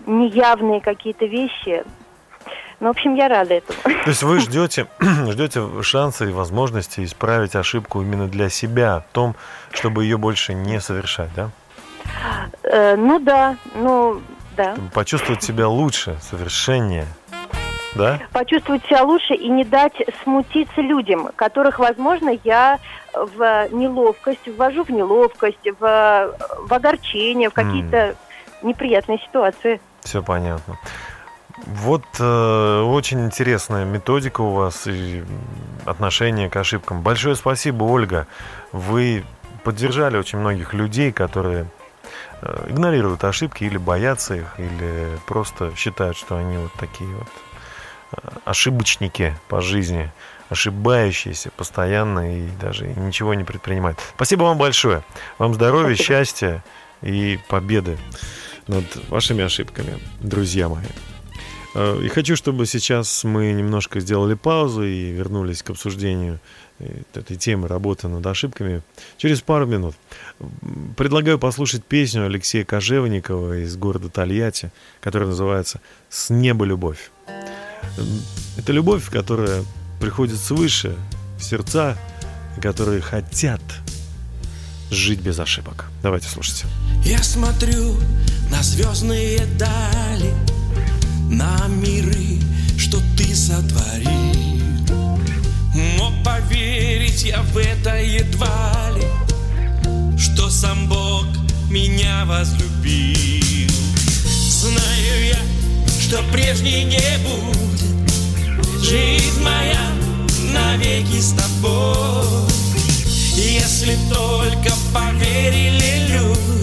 неявные 0.06 0.82
какие-то 0.82 1.26
вещи 1.26 1.84
ну, 2.80 2.88
в 2.88 2.92
общем, 2.92 3.16
я 3.16 3.28
рада 3.28 3.56
этому. 3.56 3.80
То 3.84 4.10
есть 4.10 4.24
вы 4.24 4.40
ждете, 4.42 4.88
ждете 5.00 5.62
шанса 5.82 6.26
и 6.26 6.32
возможности 6.32 7.04
исправить 7.04 7.56
ошибку 7.56 8.02
именно 8.02 8.28
для 8.28 8.50
себя, 8.50 9.06
в 9.10 9.14
том, 9.14 9.36
чтобы 9.72 10.04
ее 10.04 10.18
больше 10.18 10.54
не 10.54 10.80
совершать, 10.80 11.30
да? 11.36 11.50
Э, 12.64 12.96
ну 12.96 13.20
да, 13.20 13.58
ну 13.76 14.22
да. 14.56 14.74
Чтобы 14.74 14.90
почувствовать 14.90 15.44
себя 15.44 15.68
лучше, 15.68 16.18
совершеннее. 16.22 17.08
Да? 17.96 18.20
Почувствовать 18.32 18.84
себя 18.86 19.04
лучше 19.04 19.36
и 19.36 19.48
не 19.50 19.64
дать 19.64 19.94
смутиться 20.24 20.82
людям, 20.82 21.30
которых, 21.36 21.78
возможно, 21.78 22.38
я 22.44 22.80
в 23.14 23.68
неловкость, 23.72 24.48
ввожу 24.48 24.84
в 24.84 24.90
неловкость, 24.90 25.68
в, 25.80 26.36
в 26.60 26.74
огорчение, 26.74 27.50
в 27.50 27.54
какие-то 27.54 27.98
mm. 27.98 28.16
неприятные 28.64 29.20
ситуации. 29.20 29.80
Все 30.02 30.24
понятно. 30.24 30.80
Вот 31.58 32.04
э, 32.20 32.82
очень 32.82 33.26
интересная 33.26 33.86
методика 33.86 34.42
у 34.42 34.52
вас 34.52 34.88
и 34.88 35.24
отношение 35.86 36.50
к 36.50 36.56
ошибкам. 36.56 37.02
Большое 37.02 37.36
спасибо, 37.36 37.84
Ольга. 37.84 38.28
Вы 38.72 39.24
поддержали 39.64 40.18
очень 40.18 40.40
многих 40.40 40.74
людей, 40.74 41.12
которые 41.12 41.68
э, 42.42 42.68
игнорируют 42.70 43.24
ошибки 43.24 43.64
или 43.64 43.78
боятся 43.78 44.36
их, 44.36 44.54
или 44.58 45.20
просто 45.28 45.74
считают, 45.76 46.18
что 46.18 46.38
они 46.38 46.58
вот 46.58 46.74
такие 46.74 47.10
вот 47.16 47.30
э, 48.12 48.30
ошибочники 48.46 49.36
по 49.48 49.62
жизни, 49.62 50.12
ошибающиеся 50.50 51.52
постоянно 51.52 52.36
и 52.36 52.48
даже 52.60 52.88
ничего 52.88 53.36
не 53.36 53.44
предпринимают. 53.44 54.00
Спасибо 54.16 54.44
вам 54.44 54.58
большое. 54.58 55.04
Вам 55.38 55.54
здоровья, 55.54 55.96
счастья 55.96 56.64
и 57.04 57.40
победы 57.48 58.00
над 58.68 58.86
вашими 59.10 59.44
ошибками, 59.44 60.00
друзья 60.20 60.68
мои. 60.68 60.86
Э, 61.74 62.00
и 62.04 62.08
хочу, 62.08 62.36
чтобы 62.36 62.66
сейчас 62.66 63.24
мы 63.24 63.52
немножко 63.52 64.00
сделали 64.00 64.36
паузу 64.36 64.84
и 64.84 65.12
вернулись 65.12 65.64
к 65.64 65.70
обсуждению 65.70 66.40
э, 66.80 67.02
этой 67.14 67.36
темы 67.36 67.68
работы 67.68 68.08
над 68.08 68.26
ошибками 68.26 68.82
через 69.18 69.42
пару 69.42 69.66
минут. 69.66 69.96
Предлагаю 70.98 71.40
послушать 71.40 71.84
песню 71.84 72.26
Алексея 72.26 72.66
Кожевникова 72.66 73.60
из 73.60 73.76
города 73.76 74.10
Тольятти, 74.10 74.72
которая 75.02 75.30
называется 75.30 75.82
«С 76.10 76.30
неба 76.30 76.66
любовь». 76.66 77.12
Это 78.58 78.72
любовь, 78.72 79.10
которая 79.10 79.64
приходит 80.00 80.38
свыше, 80.38 80.96
в 81.38 81.44
сердца, 81.44 81.98
которые 82.62 83.02
хотят 83.02 83.62
жить 84.90 85.20
без 85.20 85.40
ошибок. 85.40 85.86
Давайте 86.02 86.30
слушайте. 86.30 86.68
Я 87.04 87.22
смотрю 87.24 87.96
на 88.50 88.62
звездные 88.62 89.46
дали, 89.58 90.34
на 91.34 91.68
миры, 91.68 92.40
что 92.78 93.00
ты 93.18 93.36
сотворил. 93.36 94.10
Но 95.98 96.14
поверить 96.24 97.24
я 97.24 97.42
в 97.42 97.58
это 97.58 98.00
едва 98.00 98.92
ли, 98.96 100.18
что 100.18 100.50
сам 100.50 100.88
Бог 100.88 101.26
меня 101.70 102.26
возлюбил. 102.26 103.70
Знаю 104.50 105.26
я, 105.28 105.40
что 106.00 106.22
прежней 106.32 106.84
не 106.84 107.18
будет, 107.26 108.84
жизнь 108.84 109.42
моя 109.42 109.92
навеки 110.54 111.20
с 111.20 111.34
тобой. 111.34 112.54
Если 113.36 113.98
только 114.10 114.72
поверили 114.94 116.08
люди, 116.10 116.63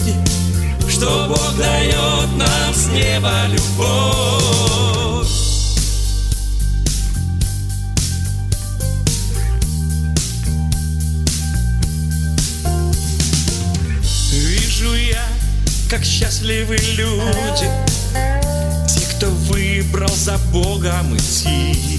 что 1.01 1.29
Бог 1.29 1.57
дает 1.57 2.29
нам 2.37 2.75
с 2.75 2.89
неба 2.89 3.33
любовь. 3.49 5.27
Вижу 14.31 14.95
я, 14.95 15.25
как 15.89 16.05
счастливы 16.05 16.77
люди, 16.77 17.71
те, 18.87 19.01
кто 19.17 19.31
выбрал 19.49 20.15
за 20.15 20.37
Богом 20.53 21.17
идти. 21.17 21.99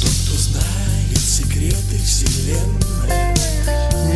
Тот, 0.00 0.10
кто 0.24 0.38
знает 0.38 1.18
секреты 1.18 2.00
Вселенной, 2.02 3.34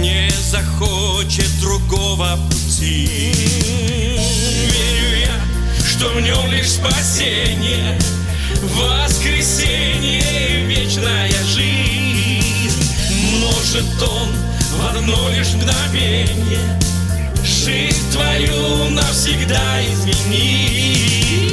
не 0.00 0.30
захочет 0.50 1.50
другого 1.60 2.38
пути. 2.82 3.32
Верю 4.72 5.16
я, 5.20 5.40
что 5.84 6.08
в 6.08 6.20
нем 6.20 6.50
лишь 6.50 6.70
спасение, 6.70 7.98
воскресенье 8.62 10.20
и 10.20 10.64
вечная 10.66 11.30
жизнь. 11.44 12.92
Может 13.40 14.02
он 14.02 14.28
в 14.78 14.96
одно 14.96 15.28
лишь 15.30 15.52
мгновение 15.54 16.80
жизнь 17.44 18.10
твою 18.12 18.90
навсегда 18.90 19.80
изменить. 19.84 21.51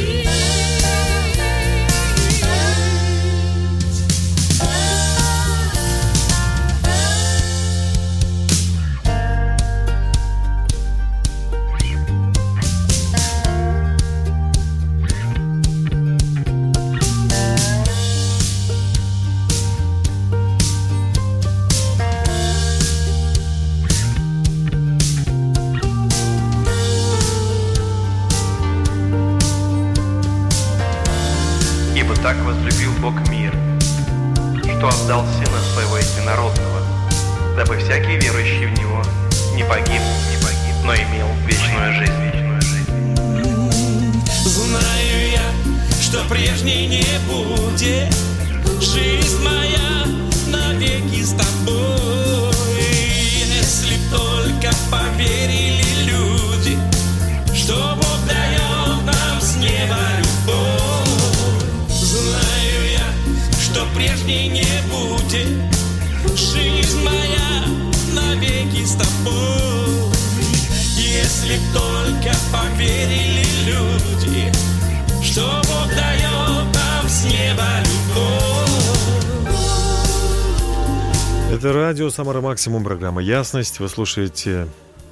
Это 81.59 81.73
радио 81.73 82.09
«Самара 82.09 82.39
Максимум», 82.39 82.85
программа 82.85 83.21
«Ясность». 83.21 83.81
Вы 83.81 83.89
слушаете 83.89 84.69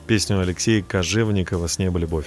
песню 0.07 0.39
Алексея 0.39 0.81
Кожевникова 0.81 1.67
«С 1.67 1.77
неба 1.77 1.99
любовь». 1.99 2.25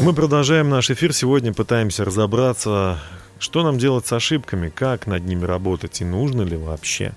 Мы 0.00 0.14
продолжаем 0.14 0.70
наш 0.70 0.88
эфир. 0.92 1.12
Сегодня 1.12 1.52
пытаемся 1.52 2.04
разобраться, 2.04 3.00
что 3.40 3.64
нам 3.64 3.76
делать 3.76 4.06
с 4.06 4.12
ошибками, 4.12 4.68
как 4.68 5.08
над 5.08 5.24
ними 5.24 5.44
работать 5.44 6.00
и 6.00 6.04
нужно 6.04 6.42
ли 6.42 6.56
вообще. 6.56 7.10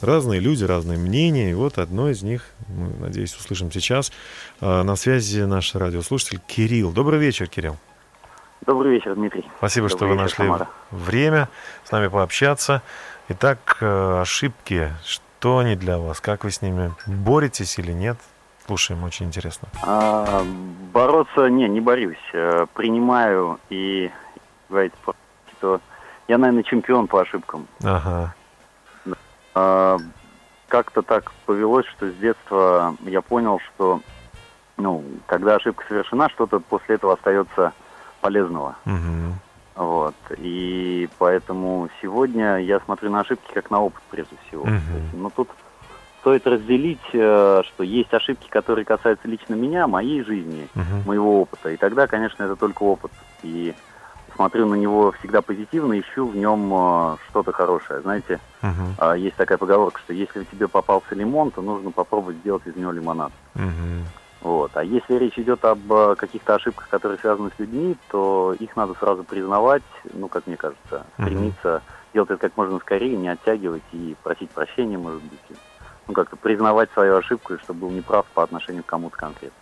Разные 0.00 0.38
люди, 0.38 0.62
разные 0.62 0.96
мнения. 0.96 1.50
И 1.50 1.54
вот 1.54 1.78
одно 1.78 2.08
из 2.08 2.22
них, 2.22 2.44
мы, 2.68 2.90
надеюсь, 3.00 3.34
услышим 3.34 3.72
сейчас. 3.72 4.12
А, 4.60 4.84
на 4.84 4.94
связи 4.94 5.40
наш 5.40 5.74
радиослушатель 5.74 6.38
Кирилл. 6.46 6.92
Добрый 6.92 7.18
вечер, 7.18 7.48
Кирилл. 7.48 7.76
Добрый 8.64 8.92
вечер, 8.92 9.16
Дмитрий. 9.16 9.44
Спасибо, 9.58 9.88
Добрый 9.88 9.98
что 9.98 10.06
вы 10.06 10.12
вечер, 10.12 10.22
нашли 10.22 10.44
Тамара. 10.44 10.68
время 10.92 11.48
с 11.82 11.90
нами 11.90 12.06
пообщаться. 12.06 12.80
Итак, 13.28 13.78
э, 13.80 14.20
ошибки. 14.20 14.92
Что 15.38 15.58
они 15.58 15.76
для 15.76 15.98
вас? 15.98 16.20
Как 16.20 16.42
вы 16.42 16.50
с 16.50 16.62
ними 16.62 16.92
боретесь 17.06 17.78
или 17.78 17.92
нет? 17.92 18.16
Слушаем, 18.66 19.04
очень 19.04 19.26
интересно. 19.26 19.68
А, 19.84 20.42
бороться, 20.92 21.46
не, 21.48 21.68
не 21.68 21.80
борюсь. 21.80 22.18
Э, 22.32 22.66
Принимаю 22.74 23.60
и, 23.70 24.10
говорите, 24.68 24.96
что 25.56 25.80
я, 26.26 26.38
наверное, 26.38 26.64
чемпион 26.64 27.06
по 27.06 27.20
ошибкам. 27.20 27.68
Ага. 27.84 28.34
А, 29.54 29.98
Как-то 30.66 31.02
так 31.02 31.30
повелось, 31.46 31.86
что 31.86 32.10
с 32.10 32.14
детства 32.16 32.96
я 33.02 33.22
понял, 33.22 33.60
что, 33.60 34.00
ну, 34.76 35.04
когда 35.26 35.54
ошибка 35.54 35.84
совершена, 35.88 36.28
что-то 36.30 36.58
после 36.58 36.96
этого 36.96 37.12
остается 37.14 37.72
полезного. 38.20 38.74
Мгм. 38.84 39.34
Вот. 39.78 40.16
И 40.36 41.08
поэтому 41.18 41.88
сегодня 42.02 42.56
я 42.58 42.80
смотрю 42.80 43.10
на 43.12 43.20
ошибки 43.20 43.48
как 43.54 43.70
на 43.70 43.80
опыт 43.80 44.02
прежде 44.08 44.36
всего. 44.38 44.64
Мгм. 44.66 44.92
То 44.92 44.98
есть, 44.98 45.12
Ну 45.12 45.30
тут 45.30 45.52
стоит 46.18 46.44
разделить, 46.48 47.04
э, 47.12 47.62
что 47.64 47.84
есть 47.84 48.12
ошибки, 48.12 48.48
которые 48.48 48.84
касаются 48.84 49.28
лично 49.28 49.54
меня, 49.54 49.86
моей 49.86 50.24
жизни, 50.24 50.68
Мгм. 50.74 51.02
моего 51.06 51.42
опыта. 51.42 51.70
И 51.70 51.76
тогда, 51.76 52.08
конечно, 52.08 52.42
это 52.42 52.56
только 52.56 52.82
опыт. 52.82 53.12
И 53.42 53.72
смотрю 54.34 54.66
на 54.66 54.74
него 54.74 55.12
всегда 55.20 55.42
позитивно, 55.42 55.98
ищу 56.00 56.26
в 56.26 56.34
нем 56.34 56.74
э, 56.74 57.16
что-то 57.28 57.52
хорошее. 57.52 58.02
Знаете, 58.02 58.40
а, 58.98 59.16
есть 59.16 59.36
такая 59.36 59.58
поговорка, 59.58 60.00
что 60.00 60.12
если 60.12 60.42
тебе 60.44 60.66
попался 60.66 61.14
лимон, 61.14 61.52
то 61.52 61.62
нужно 61.62 61.92
попробовать 61.92 62.38
сделать 62.38 62.66
из 62.66 62.74
него 62.74 62.90
лимонад. 62.90 63.32
Мгм. 63.54 64.06
Вот. 64.40 64.70
А 64.74 64.84
если 64.84 65.14
речь 65.14 65.38
идет 65.38 65.64
об 65.64 65.92
э, 65.92 66.14
каких-то 66.16 66.54
ошибках, 66.54 66.88
которые 66.88 67.18
связаны 67.18 67.50
с 67.56 67.58
людьми, 67.58 67.96
то 68.10 68.54
их 68.58 68.76
надо 68.76 68.94
сразу 68.94 69.24
признавать, 69.24 69.82
ну, 70.12 70.28
как 70.28 70.46
мне 70.46 70.56
кажется, 70.56 71.04
стремиться 71.14 71.82
делать 72.12 72.30
это 72.30 72.40
как 72.40 72.56
можно 72.56 72.78
скорее, 72.78 73.16
не 73.16 73.28
оттягивать 73.28 73.82
и 73.92 74.16
просить 74.22 74.50
прощения, 74.50 74.98
может 74.98 75.22
быть. 75.22 75.40
и, 75.50 75.54
Ну, 76.06 76.14
как-то 76.14 76.36
признавать 76.36 76.90
свою 76.92 77.16
ошибку, 77.16 77.54
и 77.54 77.58
чтобы 77.58 77.80
был 77.80 77.90
неправ 77.90 78.26
по 78.34 78.42
отношению 78.42 78.82
к 78.82 78.86
кому-то 78.86 79.16
конкретно. 79.16 79.58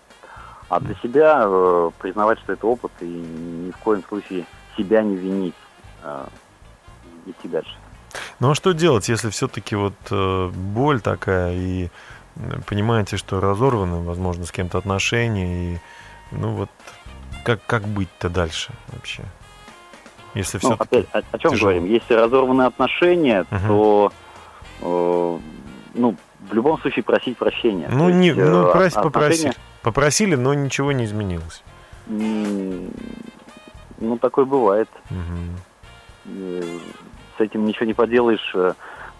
А 0.69 0.81
для 0.81 0.95
себя 0.97 1.45
э, 1.45 1.91
признавать, 1.99 2.39
что 2.41 2.53
это 2.53 2.67
опыт, 2.67 2.93
и 3.01 3.05
ни 3.05 3.71
в 3.71 3.77
коем 3.79 4.03
случае 4.05 4.47
себя 4.77 5.03
не 5.03 5.17
винить, 5.17 5.55
э, 6.03 6.27
идти 7.27 7.49
дальше. 7.49 7.77
Ну 8.41 8.51
а 8.51 8.55
что 8.55 8.73
делать, 8.73 9.09
если 9.09 9.31
все-таки 9.31 9.77
вот 9.77 9.95
э, 10.11 10.49
боль 10.49 11.01
такая 11.01 11.53
и 11.55 11.91
понимаете, 12.67 13.17
что 13.17 13.41
разорваны, 13.41 14.03
возможно, 14.03 14.45
с 14.45 14.53
кем-то 14.53 14.79
отношения 14.79 15.75
и 15.75 15.79
ну 16.33 16.51
вот 16.53 16.71
как 17.45 17.61
как 17.67 17.83
быть-то 17.87 18.29
дальше 18.29 18.73
вообще? 18.89 19.23
Если 20.35 20.59
Ну, 20.63 20.75
все 20.75 20.77
опять, 20.83 21.07
о, 21.13 21.23
о 21.33 21.39
чем 21.39 21.53
тяжело. 21.53 21.71
говорим? 21.73 21.87
Если 21.91 22.13
разорваны 22.15 22.63
отношения, 22.63 23.47
Мгм. 23.51 23.69
то 23.69 24.13
э, 24.83 25.39
ну, 25.95 26.17
в 26.51 26.53
любом 26.55 26.79
случае 26.81 27.03
просить 27.05 27.39
прощения. 27.39 27.89
ну 27.91 28.09
То 28.09 28.11
не 28.11 28.27
есть, 28.29 28.39
ну 28.39 28.45
э, 28.69 28.73
прос- 28.75 28.87
отношения, 28.89 29.03
попросили, 29.03 29.55
попросили, 29.83 30.35
но 30.35 30.53
ничего 30.55 30.93
не 30.93 31.05
изменилось. 31.07 31.63
Ну, 33.99 34.19
такое 34.19 34.45
бывает. 34.45 34.89
Э, 36.27 36.63
С 37.39 37.41
этим 37.41 37.65
ничего 37.65 37.87
не 37.87 37.95
поделаешь. 37.95 38.55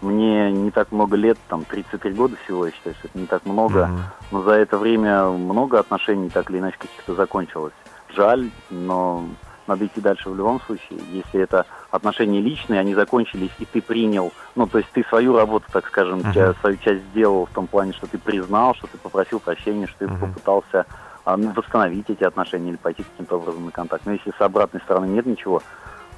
Мне 0.01 0.51
не 0.51 0.69
так 0.71 0.91
много 0.91 1.15
лет, 1.15 1.37
там 1.47 1.65
33 1.65 2.13
года 2.13 2.35
всего, 2.43 2.65
я 2.67 2.71
считаю, 2.71 2.95
что 2.95 3.07
это 3.07 3.17
не 3.17 3.25
так 3.25 3.45
много. 3.45 3.87
Мгм. 3.87 4.03
Но 4.31 4.43
за 4.43 4.51
это 4.51 4.77
время 4.77 5.25
много 5.29 5.79
отношений 5.79 6.29
так 6.29 6.49
или 6.51 6.59
иначе 6.59 6.77
каких-то 6.77 7.15
закончилось. 7.15 7.73
Жаль, 8.09 8.49
но 8.69 9.25
надо 9.65 9.85
идти 9.85 9.99
дальше 9.99 10.29
в 10.29 10.35
любом 10.35 10.61
случае. 10.61 10.99
Если 11.11 11.41
это 11.41 11.65
отношения 11.91 12.41
личные, 12.41 12.79
они 12.79 12.93
закончились, 12.93 13.51
и 13.59 13.65
ты 13.65 13.81
принял, 13.81 14.31
ну, 14.55 14.67
то 14.67 14.77
есть 14.77 14.89
ты 14.91 15.03
свою 15.09 15.35
работу, 15.35 15.65
так 15.71 15.87
скажем, 15.87 16.21
ча- 16.31 16.53
свою 16.61 16.77
часть 16.77 17.03
сделал 17.11 17.45
в 17.45 17.49
том 17.49 17.67
плане, 17.67 17.93
что 17.93 18.07
ты 18.07 18.17
признал, 18.17 18.75
что 18.75 18.87
ты 18.87 18.97
попросил 18.97 19.39
прощения, 19.39 19.87
что 19.87 19.99
ты 19.99 20.07
Мгм. 20.07 20.19
попытался 20.19 20.85
а, 21.25 21.35
ну, 21.35 21.51
восстановить 21.53 22.09
эти 22.09 22.23
отношения 22.23 22.69
или 22.69 22.77
пойти 22.77 23.03
каким-то 23.03 23.35
образом 23.35 23.65
на 23.65 23.71
контакт. 23.71 24.05
Но 24.05 24.13
если 24.13 24.31
с 24.31 24.39
обратной 24.39 24.79
стороны 24.81 25.07
нет 25.07 25.25
ничего, 25.25 25.61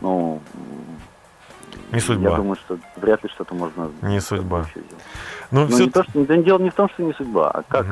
ну... 0.02 0.42
Не 1.92 2.00
судьба. 2.00 2.30
Я 2.32 2.36
думаю, 2.38 2.56
что 2.56 2.78
вряд 2.98 3.24
ли 3.24 3.30
что-то 3.30 3.54
можно... 3.56 3.90
Не 4.02 4.20
судьба. 4.20 4.66
Ну 5.52 5.62
Ну, 5.62 5.68
все 5.68 5.86
не 5.86 5.90
то, 5.90 6.04
что, 6.04 6.24
да 6.26 6.38
дело 6.38 6.60
не 6.60 6.70
в 6.70 6.74
том, 6.76 6.90
что 6.90 7.04
не 7.04 7.14
судьба, 7.14 7.50
а 7.52 7.64
как 7.68 7.86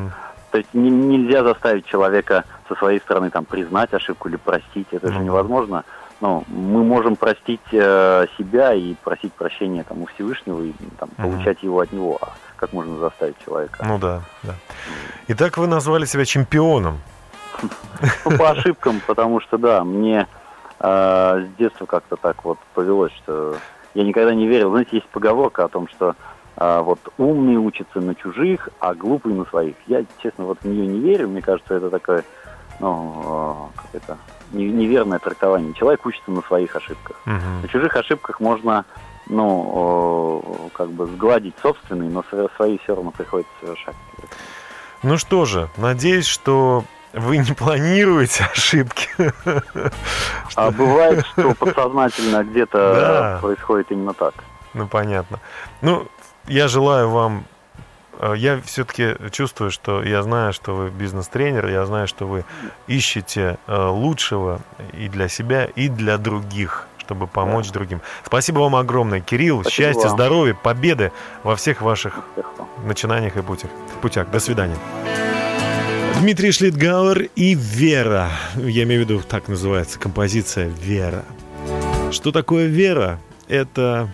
то 0.51 0.59
есть 0.59 0.73
не- 0.73 0.89
нельзя 0.89 1.43
заставить 1.43 1.85
человека 1.87 2.45
со 2.69 2.75
своей 2.75 2.99
стороны 2.99 3.29
там 3.29 3.43
признать 3.45 3.93
ошибку 3.93 4.29
или 4.29 4.37
простить, 4.37 4.87
это 4.91 5.07
же 5.09 5.15
Мгм. 5.15 5.25
невозможно. 5.25 5.83
Но 6.21 6.43
мы 6.47 6.83
можем 6.83 7.15
простить 7.15 7.59
э, 7.71 8.25
себя 8.37 8.73
и 8.73 8.93
просить 8.95 9.33
прощения 9.33 9.83
там, 9.83 10.01
у 10.03 10.05
Всевышнего 10.07 10.61
и 10.61 10.71
там, 10.99 11.09
Мгм. 11.17 11.29
получать 11.31 11.61
его 11.63 11.79
от 11.81 11.91
него. 11.91 12.17
А 12.21 12.29
как 12.55 12.71
можно 12.73 12.97
заставить 12.97 13.35
человека? 13.43 13.83
Ну 13.85 13.99
да, 13.99 14.21
да. 14.43 14.55
Итак, 15.27 15.57
вы 15.57 15.67
назвали 15.67 16.05
себя 16.05 16.23
чемпионом. 16.25 16.99
Ну, 17.61 17.69
по 18.37 18.51
ошибкам, 18.51 19.01
потому 19.05 19.41
что, 19.41 19.57
да, 19.57 19.83
мне 19.83 20.27
э, 20.79 21.45
с 21.45 21.57
детства 21.57 21.85
как-то 21.85 22.15
так 22.15 22.43
вот 22.45 22.57
повелось, 22.73 23.13
что 23.13 23.55
я 23.93 24.03
никогда 24.03 24.33
не 24.33 24.47
верил. 24.47 24.71
Знаете, 24.71 24.97
есть 24.97 25.07
поговорка 25.09 25.63
о 25.65 25.67
том, 25.69 25.87
что 25.87 26.15
э, 26.57 26.81
вот 26.81 26.99
умные 27.17 27.57
учатся 27.57 27.99
на 27.99 28.15
чужих, 28.15 28.69
а 28.79 28.93
глупые 28.93 29.35
на 29.35 29.45
своих. 29.45 29.75
Я, 29.87 30.03
честно, 30.21 30.45
вот 30.45 30.59
в 30.61 30.65
нее 30.65 30.85
не 30.87 30.99
верю. 30.99 31.27
Мне 31.29 31.41
кажется, 31.41 31.75
это 31.75 31.89
такое, 31.89 32.23
ну, 32.79 33.69
э, 33.75 33.79
как 33.81 34.01
это, 34.03 34.17
не- 34.51 34.69
неверное 34.69 35.19
трактование. 35.19 35.73
Человек 35.73 36.05
учится 36.05 36.31
на 36.31 36.41
своих 36.41 36.75
ошибках. 36.75 37.19
Мгм. 37.25 37.61
На 37.63 37.67
чужих 37.67 37.95
ошибках 37.95 38.39
можно, 38.39 38.85
ну, 39.27 40.69
как 40.73 40.89
бы 40.91 41.05
сгладить 41.07 41.55
собственные, 41.61 42.09
но 42.09 42.23
сво- 42.31 42.49
свои 42.55 42.77
все 42.79 42.95
равно 42.95 43.11
приходится 43.11 43.51
совершать. 43.61 43.95
Ну 45.03 45.17
что 45.17 45.45
же, 45.45 45.69
надеюсь, 45.77 46.25
что 46.25 46.83
вы 47.19 47.37
не 47.37 47.53
планируете 47.53 48.45
ошибки. 48.51 49.09
А 50.55 50.71
бывает, 50.71 51.25
что 51.33 51.53
подсознательно 51.55 52.43
где-то 52.43 52.77
Да. 52.77 53.37
происходит 53.41 53.91
именно 53.91 54.13
так. 54.13 54.33
Ну, 54.73 54.87
понятно. 54.87 55.39
Ну, 55.81 56.07
я 56.47 56.67
желаю 56.67 57.09
вам... 57.09 57.45
э, 58.19 58.33
Я 58.37 58.59
все-таки 58.65 59.15
чувствую, 59.31 59.71
что 59.71 60.03
я 60.03 60.21
знаю, 60.23 60.53
что 60.53 60.75
вы 60.75 60.89
бизнес-тренер, 60.89 61.67
я 61.67 61.85
знаю, 61.85 62.07
что 62.07 62.25
вы 62.27 62.45
ищете 62.87 63.57
э, 63.67 63.85
лучшего 63.87 64.59
и 64.93 65.09
для 65.09 65.27
себя, 65.27 65.65
и 65.65 65.87
для 65.89 66.17
других, 66.17 66.87
чтобы 66.99 67.27
помочь 67.27 67.69
другим. 67.71 68.01
Спасибо 68.25 68.59
вам 68.59 68.75
огромное, 68.75 69.19
Кирилл. 69.21 69.61
Спасибо 69.61 69.87
счастья, 69.87 70.07
вам. 70.09 70.17
здоровья, 70.17 70.53
победы 70.53 71.11
во 71.43 71.55
всех 71.55 71.81
ваших 71.81 72.19
вам. 72.57 72.67
начинаниях 72.85 73.37
и 73.37 73.41
путях. 73.41 73.71
путях. 74.01 74.29
До 74.29 74.39
свидания. 74.39 74.77
Дмитрий 76.19 76.51
Шлитгауэр 76.51 77.29
и 77.35 77.53
Вера. 77.53 78.31
Я 78.55 78.83
имею 78.83 79.05
в 79.05 79.09
виду, 79.09 79.21
так 79.21 79.47
называется 79.47 79.99
композиция 79.99 80.67
«Вера». 80.67 81.23
Что 82.11 82.31
такое 82.31 82.65
вера? 82.65 83.19
Это, 83.47 84.09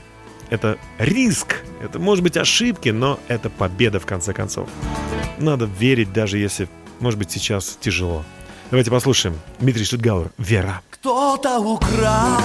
это 0.50 0.78
риск, 0.98 1.64
это 1.82 2.00
может 2.00 2.24
быть 2.24 2.36
ошибки, 2.36 2.90
но 2.90 3.20
это 3.30 3.50
победа 3.50 4.00
в 4.00 4.06
конце 4.06 4.34
концов. 4.34 4.68
Надо 5.38 5.66
верить, 5.66 6.12
даже 6.12 6.38
если, 6.38 6.68
может 7.00 7.18
быть, 7.18 7.32
сейчас 7.32 7.78
тяжело. 7.80 8.26
Давайте 8.70 8.92
послушаем. 8.92 9.40
Дмитрий 9.60 9.86
Шлитгауэр 9.86 10.32
«Вера». 10.38 10.82
Кто-то 10.90 11.60
украл 11.60 12.42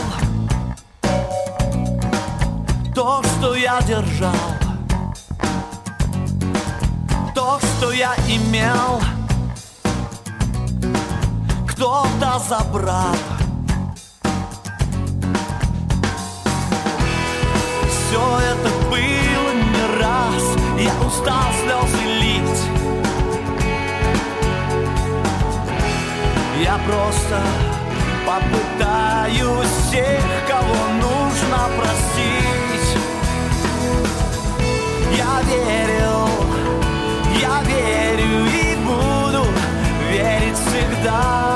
то, 2.95 3.23
что 3.23 3.55
я 3.55 3.81
держал, 3.83 4.35
то, 7.35 7.59
что 7.61 7.93
я 7.93 8.15
имел. 8.29 9.18
Кто-то 11.79 12.41
забрал. 12.41 13.15
Все 17.89 18.39
это 18.51 18.69
было 18.91 19.53
не 19.55 20.03
раз 20.03 20.57
И 20.77 20.91
устал 21.07 21.53
слезы 21.63 22.05
лить. 22.21 22.63
Я 26.65 26.81
просто 26.85 27.41
попытаюсь 28.27 29.69
всех, 29.87 30.25
кого 30.49 30.81
нужно 30.95 31.59
простить. 31.79 32.99
Я 35.17 35.43
верил, 35.43 36.29
я 37.41 37.63
верю 37.63 38.47
и 38.49 38.77
буду 38.85 39.47
верить 40.11 40.57
всегда 40.57 41.48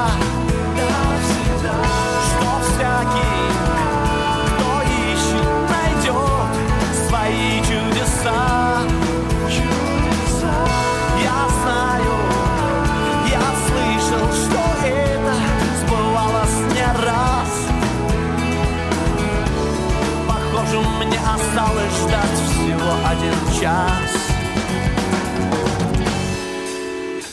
один 23.12 23.60
час. 23.60 24.10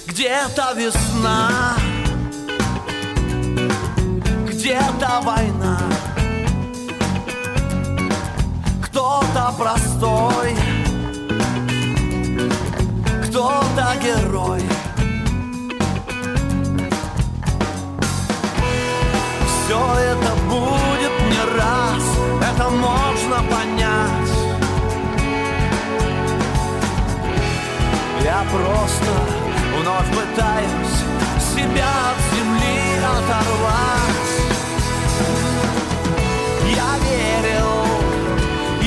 Где-то 0.08 0.74
весна 0.76 1.76
Где-то 4.48 5.22
война. 5.24 5.80
Кто-то 8.84 9.54
простой 9.58 10.58
Кто-то 13.24 13.96
герой. 14.04 14.62
Все 19.48 19.96
это 20.12 20.32
будет 20.50 21.16
не 21.30 21.58
раз 21.58 22.04
Это 22.42 22.70
можно 22.70 23.09
Я 28.40 28.46
просто 28.46 29.12
вновь 29.78 30.08
пытаюсь 30.12 30.98
себя 31.42 31.90
от 32.10 32.18
земли 32.34 32.80
оторвать. 33.04 34.32
Я 36.74 36.92
верил, 37.04 37.82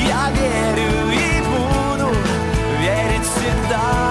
я 0.09 0.31
верю 0.31 0.93
и 1.13 1.43
буду 1.51 2.17
верить 2.81 3.27
всегда 3.27 4.02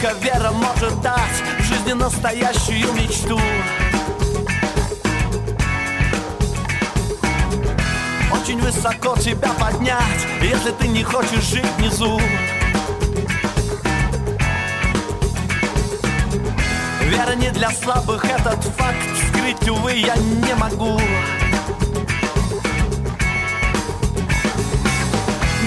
только 0.00 0.14
вера 0.20 0.50
может 0.50 1.00
дать 1.00 1.42
в 1.58 1.62
жизни 1.64 1.92
настоящую 1.92 2.92
мечту. 2.94 3.40
Очень 8.32 8.60
высоко 8.60 9.16
тебя 9.16 9.50
поднять, 9.58 10.26
если 10.42 10.70
ты 10.72 10.88
не 10.88 11.02
хочешь 11.02 11.44
жить 11.44 11.64
внизу. 11.78 12.20
Вера 17.02 17.34
не 17.36 17.50
для 17.50 17.70
слабых, 17.70 18.24
этот 18.24 18.64
факт 18.64 18.96
скрыть, 19.28 19.68
увы, 19.68 19.92
я 19.92 20.16
не 20.16 20.54
могу. 20.56 21.00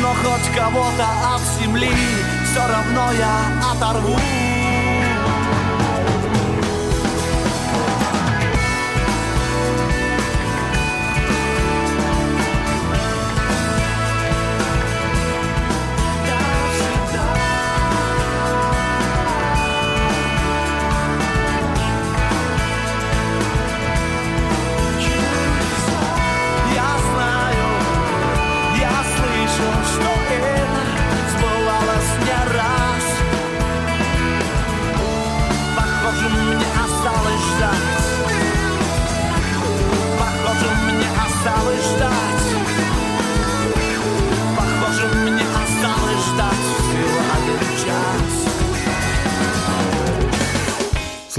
Но 0.02 0.14
хоть 0.14 0.56
кого-то 0.56 1.08
от 1.36 1.42
земли 1.62 2.39
все 2.52 2.66
равно 2.68 3.12
я 3.12 3.72
оторву 3.72 4.49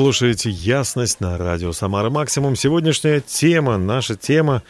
Слушаете 0.01 0.49
«Ясность» 0.49 1.21
на 1.21 1.37
радио 1.37 1.73
«Самара 1.73 2.09
Максимум». 2.09 2.57
Сегодняшняя 2.57 3.21
тема, 3.21 3.77
наша 3.77 4.17
тема 4.17 4.63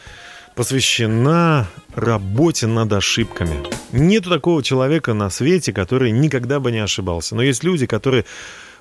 посвящена 0.55 1.69
работе 1.95 2.67
над 2.67 2.91
ошибками. 2.91 3.63
Нету 3.93 4.29
такого 4.29 4.61
человека 4.61 5.13
на 5.13 5.29
свете, 5.29 5.71
который 5.71 6.11
никогда 6.11 6.59
бы 6.59 6.73
не 6.73 6.79
ошибался. 6.79 7.37
Но 7.37 7.43
есть 7.43 7.63
люди, 7.63 7.85
которые 7.85 8.25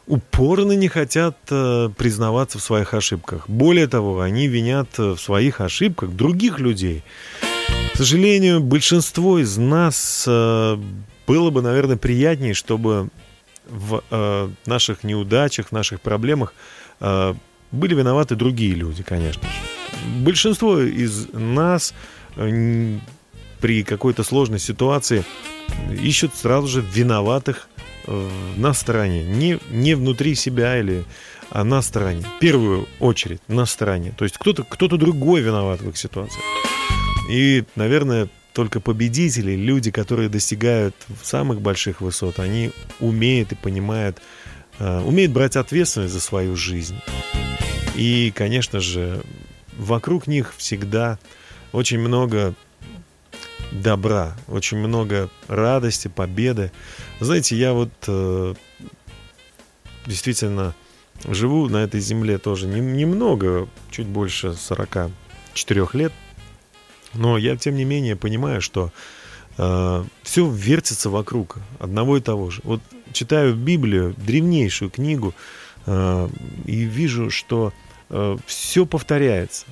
упорно 0.09 0.73
не 0.73 0.89
хотят 0.89 1.37
э, 1.51 1.89
признаваться 1.97 2.59
в 2.59 2.63
своих 2.63 2.95
ошибках. 2.95 3.49
Более 3.49 3.87
того, 3.87 4.21
они 4.21 4.49
винят 4.49 4.89
э, 4.99 5.13
в 5.13 5.21
своих 5.21 5.61
ошибках 5.61 6.11
других 6.11 6.59
людей. 6.59 7.05
К 7.95 7.97
сожалению, 7.97 8.59
большинство 8.59 9.39
из 9.39 9.57
нас 9.57 10.25
э, 10.27 10.79
было 11.29 11.51
бы, 11.51 11.63
наверное, 11.63 11.97
приятнее, 11.97 12.55
чтобы 12.55 13.09
в 13.71 14.03
э, 14.11 14.49
наших 14.67 15.05
неудачах, 15.05 15.69
в 15.69 15.73
наших 15.73 16.01
проблемах 16.01 16.55
э, 17.01 17.35
были 17.73 17.95
виноваты 17.95 18.35
другие 18.35 18.75
люди, 18.75 19.03
конечно. 19.03 19.43
Большинство 20.19 20.81
из 20.81 21.29
нас 21.33 21.95
э, 22.37 22.99
при 23.61 23.83
какой-то 23.83 24.25
сложной 24.25 24.59
ситуации 24.59 25.25
ищут 26.03 26.35
сразу 26.35 26.67
же 26.67 26.81
виноватых 26.81 27.69
э, 28.07 28.29
на 28.57 28.73
стороне. 28.75 29.25
Не, 29.25 29.59
не 29.71 29.95
внутри 29.95 30.35
себя 30.35 30.79
или 30.79 31.05
а 31.51 31.65
на 31.65 31.83
стороне. 31.83 32.23
В 32.23 32.39
первую 32.39 32.87
очередь 33.01 33.41
на 33.49 33.67
стороне. 33.67 34.13
То 34.17 34.25
есть 34.25 34.39
кто-то 34.39 34.63
кто 34.63 34.87
другой 34.89 35.41
виноват 35.41 35.81
в 35.81 35.89
их 35.89 35.97
ситуации. 35.97 36.41
И, 37.29 37.65
наверное, 37.77 38.29
только 38.53 38.81
победители, 38.81 39.53
люди, 39.53 39.91
которые 39.91 40.29
достигают 40.29 40.95
самых 41.23 41.61
больших 41.61 42.01
высот, 42.01 42.39
они 42.39 42.73
умеют 42.99 43.53
и 43.53 43.55
понимают, 43.55 44.21
э, 44.79 45.01
умеют 45.01 45.33
брать 45.33 45.57
ответственность 45.57 46.13
за 46.13 46.21
свою 46.21 46.57
жизнь. 46.57 46.97
И, 47.95 48.33
конечно 48.35 48.81
же, 48.81 49.23
вокруг 49.77 50.27
них 50.27 50.55
всегда 50.57 51.19
очень 51.73 51.99
много 51.99 52.55
добра, 53.73 54.37
очень 54.49 54.79
много 54.79 55.31
радости, 55.49 56.09
победы. 56.09 56.73
Знаете, 57.21 57.57
я 57.57 57.73
вот 57.73 57.91
э, 58.09 58.55
действительно 60.07 60.75
живу 61.29 61.69
на 61.69 61.79
этой 61.79 62.01
земле 62.01 62.39
тоже 62.39 62.67
не- 62.67 62.81
немного, 62.81 63.69
чуть 63.91 64.07
больше 64.07 64.55
44 64.55 65.89
лет. 65.95 66.13
Но 67.15 67.39
я, 67.39 67.57
тем 67.57 67.77
не 67.77 67.85
менее, 67.85 68.17
понимаю, 68.17 68.61
что 68.61 68.93
все 69.57 70.51
вертится 70.51 71.11
вокруг 71.11 71.59
одного 71.79 72.17
и 72.17 72.21
того 72.21 72.51
же. 72.51 72.61
Вот 72.65 72.81
читаю 73.13 73.55
Библию, 73.55 74.15
древнейшую 74.17 74.91
книгу, 74.91 75.35
э, 75.87 76.29
и 76.65 76.77
вижу, 76.85 77.31
что 77.31 77.73
все 78.47 78.87
повторяется. 78.87 79.67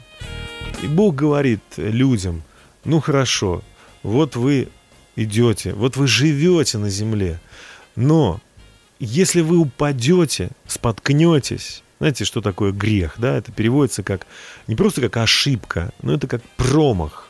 И 0.82 0.86
Бог 0.86 1.14
говорит 1.14 1.60
людям, 1.76 2.42
ну 2.84 3.00
хорошо, 3.00 3.62
вот 4.02 4.36
вы 4.36 4.68
идете, 5.16 5.72
вот 5.74 5.96
вы 5.96 6.06
живете 6.06 6.78
на 6.78 6.88
земле, 6.88 7.40
но 7.96 8.40
если 9.00 9.40
вы 9.40 9.56
упадете, 9.56 10.50
споткнетесь, 10.66 11.82
знаете, 11.98 12.24
что 12.24 12.40
такое 12.40 12.70
грех, 12.70 13.14
да? 13.18 13.36
Это 13.36 13.50
переводится 13.50 14.02
как 14.04 14.26
не 14.68 14.76
просто 14.76 15.00
как 15.00 15.16
ошибка, 15.16 15.92
но 16.02 16.14
это 16.14 16.28
как 16.28 16.42
промах. 16.56 17.27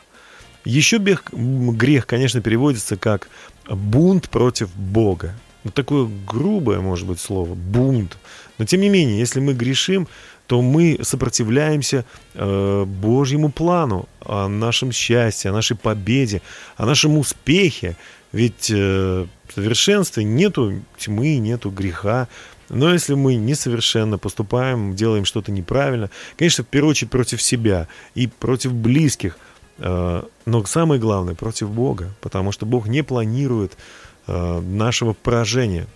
Еще 0.65 0.97
грех, 0.97 1.23
грех, 1.31 2.05
конечно, 2.05 2.41
переводится 2.41 2.97
как 2.97 3.29
бунт 3.67 4.29
против 4.29 4.73
Бога. 4.75 5.33
Вот 5.63 5.73
такое 5.73 6.09
грубое, 6.27 6.79
может 6.79 7.07
быть, 7.07 7.19
слово, 7.19 7.53
бунт. 7.53 8.17
Но 8.57 8.65
тем 8.65 8.81
не 8.81 8.89
менее, 8.89 9.19
если 9.19 9.39
мы 9.39 9.53
грешим, 9.53 10.07
то 10.47 10.61
мы 10.61 10.99
сопротивляемся 11.03 12.05
э, 12.33 12.85
Божьему 12.85 13.51
плану 13.51 14.09
о 14.21 14.47
нашем 14.47 14.91
счастье, 14.91 15.51
о 15.51 15.53
нашей 15.53 15.77
победе, 15.77 16.41
о 16.75 16.85
нашем 16.85 17.17
успехе. 17.17 17.95
Ведь 18.31 18.71
э, 18.71 19.27
в 19.55 20.17
нету 20.23 20.81
тьмы, 20.97 21.37
нету 21.37 21.69
греха. 21.69 22.27
Но 22.69 22.91
если 22.91 23.13
мы 23.13 23.35
несовершенно 23.35 24.17
поступаем, 24.17 24.95
делаем 24.95 25.25
что-то 25.25 25.51
неправильно, 25.51 26.09
конечно, 26.37 26.63
в 26.63 26.67
первую 26.67 26.91
очередь 26.91 27.11
против 27.11 27.41
себя 27.41 27.87
и 28.15 28.27
против 28.27 28.73
близких, 28.73 29.37
но 29.79 30.65
самое 30.65 30.99
главное, 30.99 31.35
против 31.35 31.69
Бога, 31.69 32.13
потому 32.21 32.51
что 32.51 32.65
Бог 32.65 32.87
не 32.87 33.03
планирует 33.03 33.77
э, 34.27 34.59
нашего 34.61 35.13
поражения. 35.13 35.87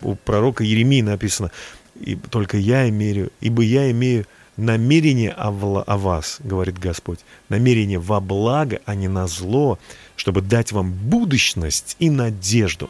У 0.00 0.16
пророка 0.16 0.64
Еремии 0.64 1.00
написано, 1.00 1.50
и 1.98 2.16
только 2.16 2.56
я 2.56 2.88
имею, 2.88 3.30
ибо 3.40 3.62
я 3.62 3.90
имею 3.90 4.26
намерение 4.56 5.30
о, 5.30 5.48
о 5.86 5.96
вас, 5.96 6.38
говорит 6.40 6.78
Господь, 6.78 7.20
намерение 7.48 7.98
во 7.98 8.20
благо, 8.20 8.80
а 8.84 8.94
не 8.94 9.08
на 9.08 9.26
зло, 9.26 9.78
чтобы 10.16 10.42
дать 10.42 10.72
вам 10.72 10.92
будущность 10.92 11.96
и 11.98 12.10
надежду. 12.10 12.88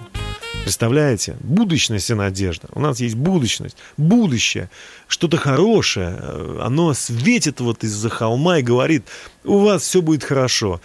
Представляете? 0.62 1.36
Будущность 1.40 2.08
и 2.08 2.14
надежда. 2.14 2.68
У 2.72 2.80
нас 2.80 2.98
есть 2.98 3.16
будущность, 3.16 3.76
будущее, 3.98 4.70
что-то 5.08 5.36
хорошее. 5.36 6.18
Оно 6.62 6.94
светит 6.94 7.60
вот 7.60 7.84
из-за 7.84 8.08
холма 8.08 8.58
и 8.58 8.62
говорит, 8.62 9.04
у 9.44 9.58
вас 9.58 9.82
все 9.82 10.00
будет 10.00 10.24
хорошо. 10.24 10.80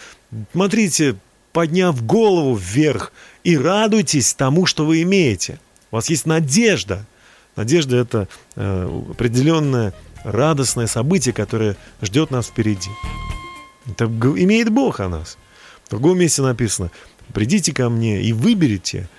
Смотрите, 0.51 1.15
подняв 1.53 2.05
голову 2.05 2.55
вверх 2.55 3.13
и 3.45 3.57
радуйтесь 3.57 4.33
тому, 4.33 4.65
что 4.65 4.85
вы 4.85 5.01
имеете. 5.03 5.59
У 5.91 5.95
вас 5.95 6.09
есть 6.09 6.25
надежда. 6.25 7.05
Надежда– 7.55 7.95
это 7.97 8.27
э, 8.55 9.01
определенное 9.11 9.93
радостное 10.25 10.87
событие, 10.87 11.33
которое 11.33 11.77
ждет 12.01 12.31
нас 12.31 12.47
впереди. 12.47 12.91
Это 13.85 14.05
имеет 14.05 14.69
Бог 14.69 14.99
о 14.99 15.07
нас. 15.07 15.37
В 15.85 15.89
другом 15.89 16.19
месте 16.19 16.41
написано, 16.41 16.91
придите 17.33 17.73
ко 17.73 17.89
мне 17.89 18.21
и 18.21 18.33
выберите– 18.33 19.07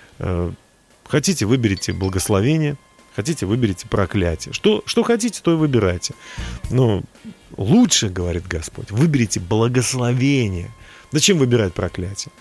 хотите, 1.07 1.45
выберите 1.45 1.93
благословение, 1.93 2.77
хотите, 3.15 3.45
выберите 3.45 3.87
проклятие. 3.87 4.53
Что, 4.53 4.83
что 4.85 5.03
хотите, 5.03 5.41
то 5.43 5.53
и 5.53 5.55
выбирайте. 5.55 6.13
Но 6.69 7.03
лучше, 7.57 8.09
говорит 8.09 8.47
Господь, 8.47 8.91
выберите 8.91 9.39
благословение. 9.39 10.71
Зачем 11.11 11.37
выбирать 11.37 11.73
проклятие? 11.73 12.31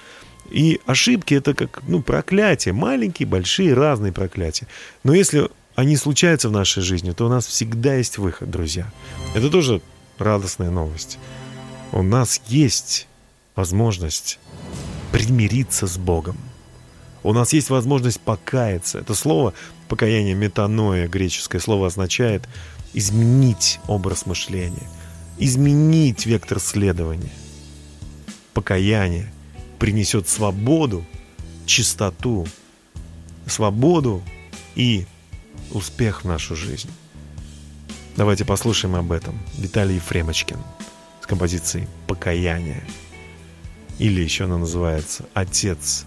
И 0.50 0.80
ошибки 0.86 1.34
это 1.34 1.54
как 1.54 1.82
ну, 1.86 2.02
проклятия, 2.02 2.72
маленькие, 2.72 3.26
большие, 3.26 3.74
разные 3.74 4.12
проклятия. 4.12 4.66
Но 5.04 5.14
если 5.14 5.48
они 5.74 5.96
случаются 5.96 6.48
в 6.48 6.52
нашей 6.52 6.82
жизни, 6.82 7.12
то 7.12 7.26
у 7.26 7.28
нас 7.28 7.46
всегда 7.46 7.94
есть 7.94 8.18
выход, 8.18 8.50
друзья. 8.50 8.90
Это 9.34 9.48
тоже 9.50 9.80
радостная 10.18 10.70
новость. 10.70 11.18
У 11.92 12.02
нас 12.02 12.40
есть 12.46 13.06
возможность 13.54 14.38
примириться 15.12 15.86
с 15.86 15.96
Богом. 15.98 16.36
У 17.22 17.32
нас 17.32 17.52
есть 17.52 17.70
возможность 17.70 18.20
покаяться. 18.20 18.98
Это 18.98 19.14
слово 19.14 19.52
покаяние, 19.88 20.34
метаноя, 20.34 21.08
греческое 21.08 21.60
слово 21.60 21.88
означает 21.88 22.48
изменить 22.94 23.78
образ 23.86 24.26
мышления, 24.26 24.88
изменить 25.38 26.26
вектор 26.26 26.60
следования. 26.60 27.32
Покаяние 28.54 29.32
принесет 29.78 30.28
свободу, 30.28 31.04
чистоту, 31.66 32.46
свободу 33.46 34.22
и 34.74 35.06
успех 35.72 36.24
в 36.24 36.26
нашу 36.26 36.56
жизнь. 36.56 36.90
Давайте 38.16 38.44
послушаем 38.44 38.96
об 38.96 39.12
этом. 39.12 39.38
Виталий 39.56 39.96
Ефремочкин 39.96 40.58
с 41.22 41.26
композицией 41.26 41.86
«Покаяние». 42.06 42.82
Или 43.98 44.22
еще 44.22 44.44
она 44.44 44.58
называется 44.58 45.26
«Отец 45.32 46.06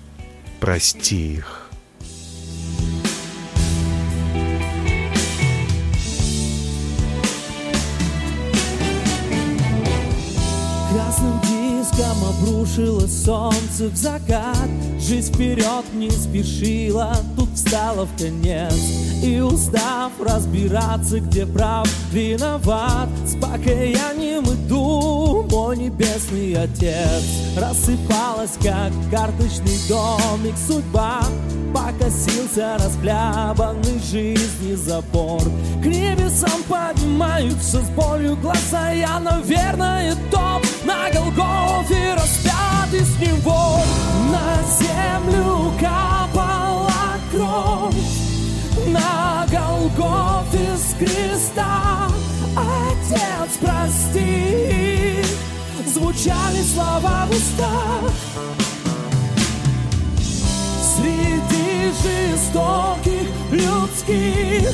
прости 0.63 1.33
их. 1.33 1.62
Обрушило 12.63 13.07
солнце 13.07 13.89
в 13.89 13.95
закат. 13.95 14.69
Жизнь 14.99 15.33
вперед 15.33 15.83
не 15.93 16.09
спешила, 16.09 17.15
тут 17.35 17.49
встала 17.53 18.05
в 18.05 18.17
конец. 18.17 18.73
И 19.21 19.39
устав 19.39 20.11
разбираться, 20.19 21.19
где 21.19 21.45
прав, 21.45 21.87
виноват. 22.11 23.09
С 23.25 23.35
покаянием 23.35 24.45
иду, 24.45 25.45
мой 25.51 25.77
небесный 25.77 26.53
отец. 26.53 27.23
Рассыпалась, 27.57 28.57
как 28.61 28.91
карточный 29.11 29.77
домик 29.89 30.55
судьба 30.67 31.21
Покосился 31.73 32.77
расхлябанный 32.77 33.99
жизни 33.99 34.75
забор 34.75 35.41
К 35.81 35.85
небесам 35.85 36.61
поднимаются 36.69 37.81
с 37.81 37.89
болью 37.89 38.35
глаза 38.37 38.91
Я, 38.91 39.19
наверное, 39.19 40.15
топ 40.29 40.63
на 40.85 41.09
Голгофе 41.11 42.13
распят 42.13 42.93
из 42.93 43.17
него. 43.19 43.81
На 44.31 44.61
землю 44.77 45.73
капала 45.79 46.91
кровь 47.31 47.95
На 48.87 49.45
Голгофе 49.49 50.77
с 50.77 50.93
креста. 50.99 52.07
Отец, 52.55 53.57
прости 53.59 55.23
Звучали 55.87 56.61
слова 56.61 57.25
в 57.27 57.31
устах 57.31 58.62
Среди 61.03 61.91
жестоких 62.01 63.27
людских 63.51 64.71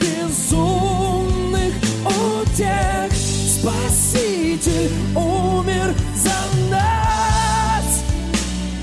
Безумных 0.00 1.74
утех. 2.06 3.12
Спаситель 3.12 4.90
умер 5.14 5.94
за 6.14 6.40
нас. 6.70 8.02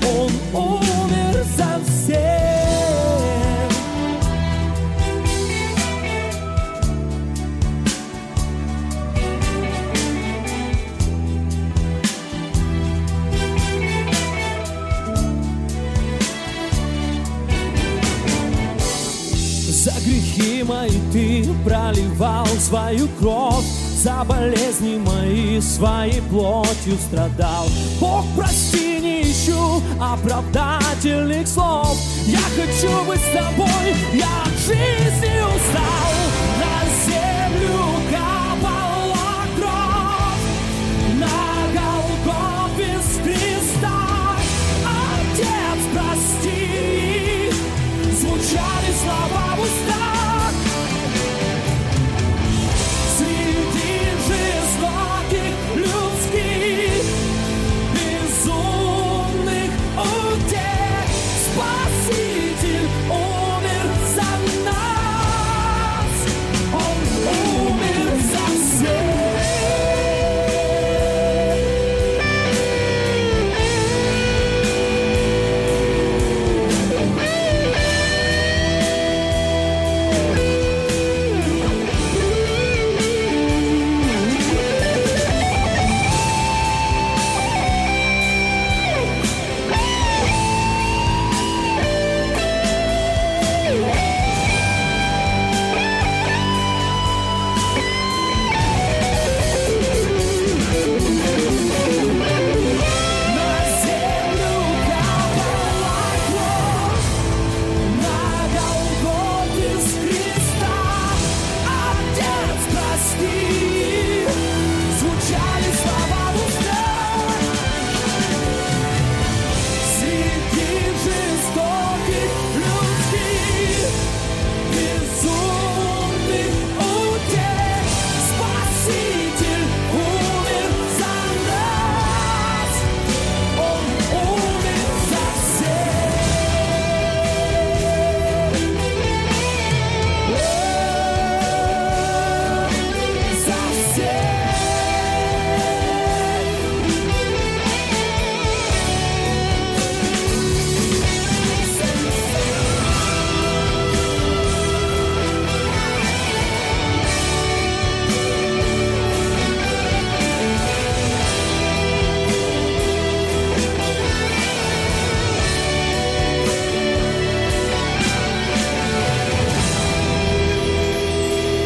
Он 0.04 0.30
умер 0.52 1.44
за 1.56 1.64
всех 1.64 1.73
грехи 20.64 20.72
мои 20.72 21.00
ты 21.12 21.46
проливал 21.64 22.46
свою 22.58 23.08
кровь. 23.20 23.64
За 23.96 24.24
болезни 24.24 24.98
мои 24.98 25.60
своей 25.60 26.20
плотью 26.22 26.98
страдал. 27.08 27.66
Бог, 28.00 28.24
прости, 28.36 28.98
не 29.00 29.22
ищу 29.22 29.82
оправдательных 29.98 31.48
слов. 31.48 31.96
Я 32.26 32.38
хочу 32.38 33.04
быть 33.04 33.20
с 33.20 33.32
тобой, 33.32 33.94
я 34.12 34.42
от 34.44 34.58
жизни 34.58 35.40
устал 35.40 36.13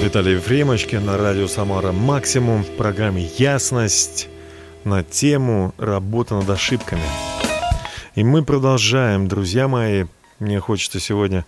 Виталий 0.09 0.37
Ефремочкин 0.37 1.05
на 1.05 1.19
радио 1.19 1.47
«Самара 1.49 1.93
Максимум» 1.93 2.65
в 2.65 2.77
программе 2.79 3.29
«Ясность» 3.37 4.29
на 4.83 5.05
тему 5.05 5.75
«Работа 5.77 6.35
над 6.35 6.49
ошибками». 6.49 7.03
И 8.15 8.25
мы 8.25 8.43
продолжаем, 8.43 9.29
друзья 9.29 9.69
мои. 9.69 10.07
Мне 10.39 10.61
хочется 10.61 10.99
сегодня 10.99 11.45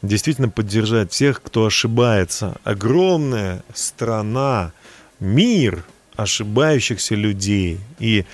действительно 0.00 0.48
поддержать 0.48 1.10
тех, 1.10 1.42
кто 1.42 1.66
ошибается. 1.66 2.56
Огромная 2.64 3.62
страна, 3.74 4.72
мир 5.20 5.84
ошибающихся 6.16 7.14
людей. 7.14 7.78
И 7.98 8.24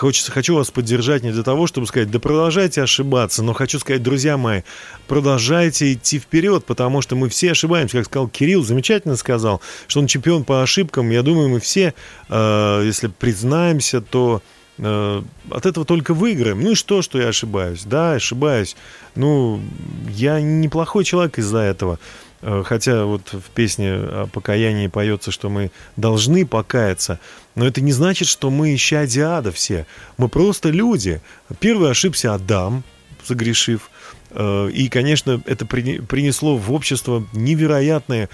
Хочется, 0.00 0.32
хочу 0.32 0.54
вас 0.54 0.70
поддержать 0.70 1.22
не 1.22 1.30
для 1.30 1.42
того, 1.42 1.66
чтобы 1.66 1.86
сказать, 1.86 2.10
да 2.10 2.18
продолжайте 2.18 2.80
ошибаться, 2.80 3.42
но 3.42 3.52
хочу 3.52 3.78
сказать, 3.78 4.02
друзья 4.02 4.38
мои, 4.38 4.62
продолжайте 5.06 5.92
идти 5.92 6.18
вперед, 6.18 6.64
потому 6.64 7.02
что 7.02 7.16
мы 7.16 7.28
все 7.28 7.50
ошибаемся. 7.50 7.98
Как 7.98 8.06
сказал 8.06 8.26
Кирилл, 8.26 8.62
замечательно 8.62 9.16
сказал, 9.16 9.60
что 9.88 10.00
он 10.00 10.06
чемпион 10.06 10.44
по 10.44 10.62
ошибкам. 10.62 11.10
Я 11.10 11.22
думаю, 11.22 11.50
мы 11.50 11.60
все, 11.60 11.92
э, 12.30 12.82
если 12.82 13.08
признаемся, 13.08 14.00
то 14.00 14.40
э, 14.78 15.22
от 15.50 15.66
этого 15.66 15.84
только 15.84 16.14
выиграем. 16.14 16.62
Ну 16.62 16.70
и 16.70 16.74
что, 16.76 17.02
что 17.02 17.20
я 17.20 17.28
ошибаюсь? 17.28 17.82
Да, 17.84 18.12
ошибаюсь. 18.12 18.76
Ну, 19.16 19.60
я 20.08 20.40
неплохой 20.40 21.04
человек 21.04 21.38
из-за 21.38 21.58
этого. 21.58 21.98
Э, 22.42 22.62
хотя 22.64 23.04
вот 23.04 23.32
в 23.32 23.50
песне 23.54 23.92
о 23.92 24.26
покаянии 24.26 24.86
поется, 24.86 25.30
что 25.30 25.48
мы 25.48 25.70
должны 25.96 26.46
покаяться. 26.46 27.20
Но 27.54 27.66
это 27.66 27.80
не 27.80 27.92
значит, 27.92 28.28
что 28.28 28.50
мы 28.50 28.74
исчадия 28.74 29.36
ада 29.36 29.52
все. 29.52 29.86
Мы 30.16 30.28
просто 30.28 30.70
люди. 30.70 31.20
Первый 31.58 31.90
ошибся 31.90 32.34
Адам, 32.34 32.82
согрешив. 33.24 33.90
Э, 34.30 34.70
и, 34.72 34.88
конечно, 34.88 35.42
это 35.46 35.66
принесло 35.66 36.56
в 36.56 36.72
общество 36.72 37.26
невероятные 37.32 38.28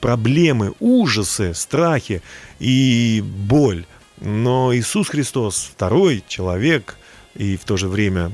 проблемы, 0.00 0.74
ужасы, 0.80 1.54
страхи 1.54 2.22
и 2.58 3.22
боль. 3.24 3.86
Но 4.20 4.74
Иисус 4.74 5.08
Христос, 5.08 5.70
второй 5.72 6.22
человек, 6.28 6.98
и 7.34 7.56
в 7.56 7.64
то 7.64 7.78
же 7.78 7.88
время 7.88 8.32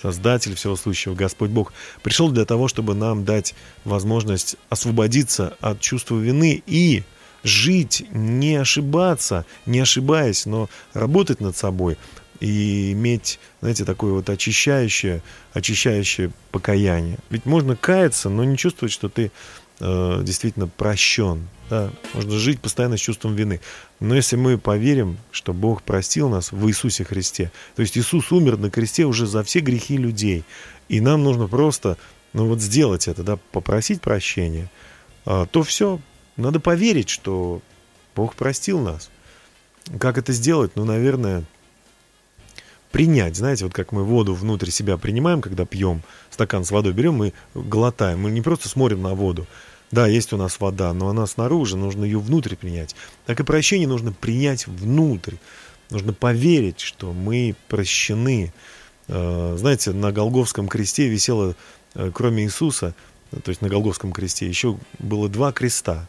Создатель 0.00 0.54
всего 0.54 0.76
сущего, 0.76 1.14
Господь 1.14 1.50
Бог, 1.50 1.72
пришел 2.02 2.30
для 2.30 2.44
того, 2.44 2.68
чтобы 2.68 2.94
нам 2.94 3.24
дать 3.24 3.54
возможность 3.84 4.56
освободиться 4.70 5.56
от 5.60 5.80
чувства 5.80 6.18
вины 6.18 6.62
и 6.66 7.02
жить, 7.44 8.04
не 8.12 8.56
ошибаться, 8.56 9.44
не 9.66 9.80
ошибаясь, 9.80 10.46
но 10.46 10.68
работать 10.94 11.40
над 11.40 11.56
собой 11.56 11.98
и 12.40 12.92
иметь, 12.92 13.38
знаете, 13.60 13.84
такое 13.84 14.12
вот 14.12 14.30
очищающее, 14.30 15.22
очищающее 15.52 16.32
покаяние. 16.50 17.18
Ведь 17.28 17.44
можно 17.44 17.76
каяться, 17.76 18.30
но 18.30 18.44
не 18.44 18.56
чувствовать, 18.56 18.92
что 18.92 19.10
ты 19.10 19.30
э, 19.80 20.20
действительно 20.22 20.66
прощен. 20.66 21.46
Да? 21.70 21.90
Можно 22.14 22.32
жить 22.32 22.60
постоянно 22.60 22.96
с 22.96 23.00
чувством 23.00 23.36
вины. 23.36 23.60
Но 24.00 24.16
если 24.16 24.36
мы 24.36 24.58
поверим, 24.58 25.16
что 25.30 25.54
Бог 25.54 25.82
простил 25.82 26.28
нас 26.28 26.50
в 26.50 26.68
Иисусе 26.68 27.04
Христе, 27.04 27.52
то 27.76 27.82
есть 27.82 27.96
Иисус 27.96 28.32
умер 28.32 28.58
на 28.58 28.70
кресте 28.70 29.06
уже 29.06 29.26
за 29.26 29.44
все 29.44 29.60
грехи 29.60 29.96
людей, 29.96 30.44
и 30.88 31.00
нам 31.00 31.22
нужно 31.22 31.46
просто, 31.46 31.96
ну 32.32 32.46
вот 32.46 32.60
сделать 32.60 33.06
это, 33.06 33.22
да, 33.22 33.38
попросить 33.52 34.00
прощения, 34.00 34.68
а, 35.24 35.46
то 35.46 35.62
все, 35.62 36.00
надо 36.36 36.58
поверить, 36.58 37.08
что 37.08 37.62
Бог 38.16 38.34
простил 38.34 38.80
нас. 38.80 39.08
Как 39.98 40.18
это 40.18 40.32
сделать? 40.32 40.72
Ну, 40.74 40.84
наверное, 40.84 41.44
принять. 42.90 43.36
Знаете, 43.36 43.64
вот 43.64 43.74
как 43.74 43.92
мы 43.92 44.04
воду 44.04 44.34
внутрь 44.34 44.70
себя 44.70 44.96
принимаем, 44.96 45.40
когда 45.40 45.64
пьем, 45.64 46.02
стакан 46.30 46.64
с 46.64 46.70
водой 46.70 46.92
берем 46.92 47.22
и 47.22 47.32
глотаем. 47.54 48.20
Мы 48.20 48.30
не 48.30 48.42
просто 48.42 48.68
смотрим 48.68 49.02
на 49.02 49.14
воду. 49.14 49.46
Да, 49.90 50.06
есть 50.06 50.32
у 50.32 50.36
нас 50.36 50.60
вода, 50.60 50.92
но 50.92 51.08
она 51.08 51.26
снаружи, 51.26 51.76
нужно 51.76 52.04
ее 52.04 52.20
внутрь 52.20 52.54
принять. 52.54 52.94
Так 53.26 53.40
и 53.40 53.44
прощение 53.44 53.88
нужно 53.88 54.12
принять 54.12 54.66
внутрь. 54.66 55.34
Нужно 55.90 56.12
поверить, 56.12 56.78
что 56.78 57.12
мы 57.12 57.56
прощены. 57.68 58.52
Э, 59.08 59.56
знаете, 59.58 59.90
на 59.90 60.12
Голговском 60.12 60.68
кресте 60.68 61.08
висело, 61.08 61.56
э, 61.94 62.12
кроме 62.14 62.44
Иисуса, 62.44 62.94
то 63.30 63.48
есть 63.48 63.62
на 63.62 63.68
Голговском 63.68 64.12
кресте, 64.12 64.46
еще 64.46 64.78
было 64.98 65.28
два 65.28 65.52
креста. 65.52 66.08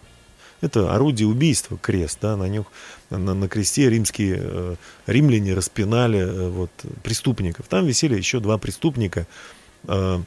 Это 0.61 0.93
орудие 0.93 1.27
убийства, 1.27 1.77
крест, 1.77 2.19
да, 2.21 2.37
на, 2.37 2.47
них, 2.47 2.65
на, 3.09 3.33
на 3.33 3.49
кресте 3.49 3.89
римские 3.89 4.39
э, 4.39 4.75
римляне 5.07 5.55
распинали 5.55 6.19
э, 6.19 6.49
вот, 6.49 6.69
преступников. 7.01 7.67
Там 7.67 7.87
висели 7.87 8.15
еще 8.15 8.39
два 8.39 8.59
преступника, 8.59 9.25
э, 9.87 10.21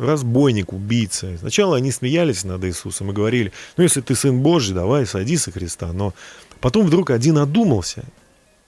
разбойник, 0.00 0.72
убийца. 0.72 1.36
Сначала 1.38 1.76
они 1.76 1.92
смеялись 1.92 2.44
над 2.44 2.64
Иисусом 2.64 3.10
и 3.10 3.14
говорили, 3.14 3.52
ну, 3.76 3.84
если 3.84 4.00
ты 4.00 4.14
сын 4.14 4.40
Божий, 4.40 4.74
давай, 4.74 5.06
садись 5.06 5.42
со 5.42 5.52
Христа. 5.52 5.92
Но 5.92 6.14
потом 6.60 6.86
вдруг 6.86 7.10
один 7.10 7.38
одумался, 7.38 8.04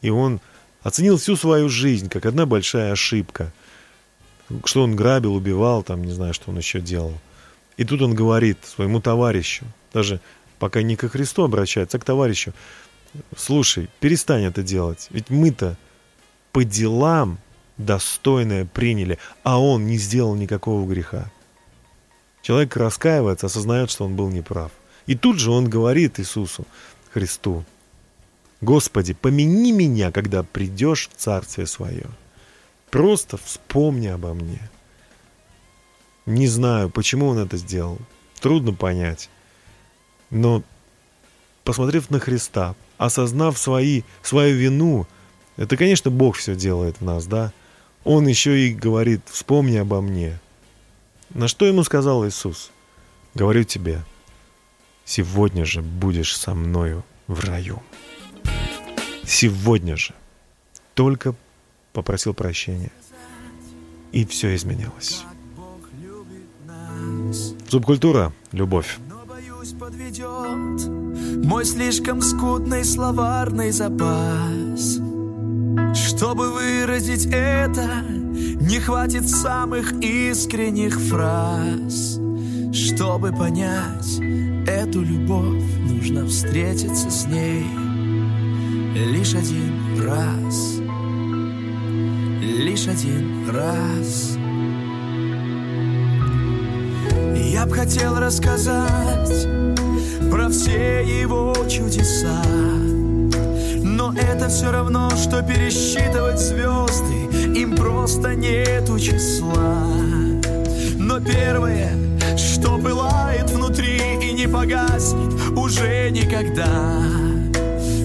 и 0.03 0.11
он 0.11 0.41
оценил 0.83 1.17
всю 1.17 1.37
свою 1.37 1.69
жизнь 1.69 2.09
как 2.09 2.27
одна 2.27 2.47
большая 2.47 2.93
ошибка. 2.93 3.53
Что 4.65 4.83
он 4.83 4.95
грабил, 4.95 5.35
убивал, 5.35 5.83
там, 5.83 6.05
не 6.05 6.13
знаю, 6.13 6.35
что 6.35 6.51
он 6.51 6.59
еще 6.59 6.81
делал. 6.81 7.15
И 7.79 7.85
тут 7.85 8.03
он 8.03 8.15
говорит 8.15 8.59
своему 8.65 9.01
товарищу, 9.01 9.65
даже 9.95 10.21
пока 10.59 10.83
не 10.83 10.97
ко 10.97 11.09
Христу 11.09 11.43
обращается, 11.45 11.97
а 11.97 12.01
к 12.01 12.05
товарищу, 12.05 12.53
слушай, 13.37 13.89
перестань 14.01 14.45
это 14.45 14.63
делать, 14.63 15.09
ведь 15.11 15.31
мы-то 15.31 15.79
по 16.53 16.65
делам 16.65 17.39
достойное 17.85 18.65
приняли, 18.65 19.19
а 19.43 19.61
он 19.61 19.87
не 19.87 19.99
сделал 19.99 20.35
никакого 20.35 20.89
греха. 20.89 21.31
Человек 22.43 22.77
раскаивается, 22.77 23.47
осознает, 23.47 23.91
что 23.91 24.05
он 24.05 24.17
был 24.17 24.29
неправ. 24.31 24.73
И 25.07 25.15
тут 25.15 25.39
же 25.39 25.51
он 25.51 25.69
говорит 25.69 26.19
Иисусу, 26.19 26.67
Христу, 27.13 27.65
Господи, 28.63 29.13
помяни 29.13 29.73
меня, 29.73 30.13
когда 30.13 30.45
придешь 30.45 31.09
в 31.13 31.21
Царствие 31.21 31.67
Свое. 31.67 32.07
Просто 32.91 33.37
вспомни 33.37 34.07
обо 34.07 34.35
мне. 34.35 34.71
Не 36.27 36.47
знаю, 36.47 36.89
почему 36.89 37.27
он 37.27 37.39
это 37.39 37.57
сделал. 37.57 37.99
Трудно 38.41 38.73
понять. 38.73 39.31
Но, 40.31 40.63
посмотрев 41.65 42.09
на 42.11 42.21
Христа, 42.21 42.77
осознав 42.99 43.59
свои, 43.59 44.03
свою 44.23 44.57
вину, 44.57 45.09
это, 45.57 45.77
конечно, 45.77 46.13
Бог 46.13 46.37
все 46.37 46.55
делает 46.55 47.01
в 47.01 47.05
нас, 47.05 47.27
да? 47.27 47.53
Он 48.05 48.27
еще 48.27 48.59
и 48.59 48.75
говорит, 48.75 49.21
вспомни 49.27 49.77
обо 49.77 50.01
мне. 50.01 50.39
На 51.31 51.49
что 51.49 51.67
ему 51.67 51.85
сказал 51.85 52.27
Иисус? 52.27 52.71
Говорю 53.35 53.65
тебе, 53.65 54.03
сегодня 55.05 55.65
же 55.65 55.83
будешь 55.83 56.37
со 56.37 56.55
мною 56.55 57.05
в 57.27 57.45
раю. 57.45 57.83
Сегодня 59.25 59.97
же. 59.97 60.15
Только 60.95 61.35
попросил 61.93 62.35
прощения. 62.35 62.91
И 64.11 64.27
все 64.27 64.55
изменилось. 64.55 65.23
Субкультура– 67.69 68.33
любовь. 68.53 68.99
мой 71.45 71.65
слишком 71.65 72.21
скудный 72.21 72.85
словарный 72.85 73.71
запас. 73.71 74.99
Чтобы 76.23 76.53
выразить 76.53 77.27
это, 77.33 78.05
не 78.07 78.79
хватит 78.79 79.29
самых 79.29 79.93
искренних 79.95 81.01
фраз. 81.01 82.21
Чтобы 82.73 83.33
понять 83.33 84.21
эту 84.65 85.01
любовь, 85.01 85.65
нужно 85.81 86.25
встретиться 86.29 87.11
с 87.11 87.27
ней 87.27 87.67
лишь 88.95 89.35
один 89.35 90.01
раз. 90.01 90.77
Лишь 92.41 92.87
один 92.87 93.51
раз. 93.51 94.37
Я 97.35 97.67
б 97.67 97.73
хотел 97.75 98.21
рассказать 98.21 99.49
про 100.31 100.49
все 100.51 101.03
его 101.03 101.53
чудеса 101.69 102.45
это 104.43 104.51
все 104.51 104.73
равно, 104.73 105.09
что 105.11 105.41
пересчитывать 105.43 106.41
звезды 106.41 107.29
Им 107.61 107.77
просто 107.77 108.35
нету 108.35 108.99
числа. 108.99 109.87
Но 110.99 111.21
первое, 111.21 111.93
что 112.37 112.77
пылает 112.79 113.49
внутри 113.51 114.01
и 114.21 114.33
не 114.33 114.49
погаснет 114.49 115.33
уже 115.57 116.11
никогда. 116.11 117.05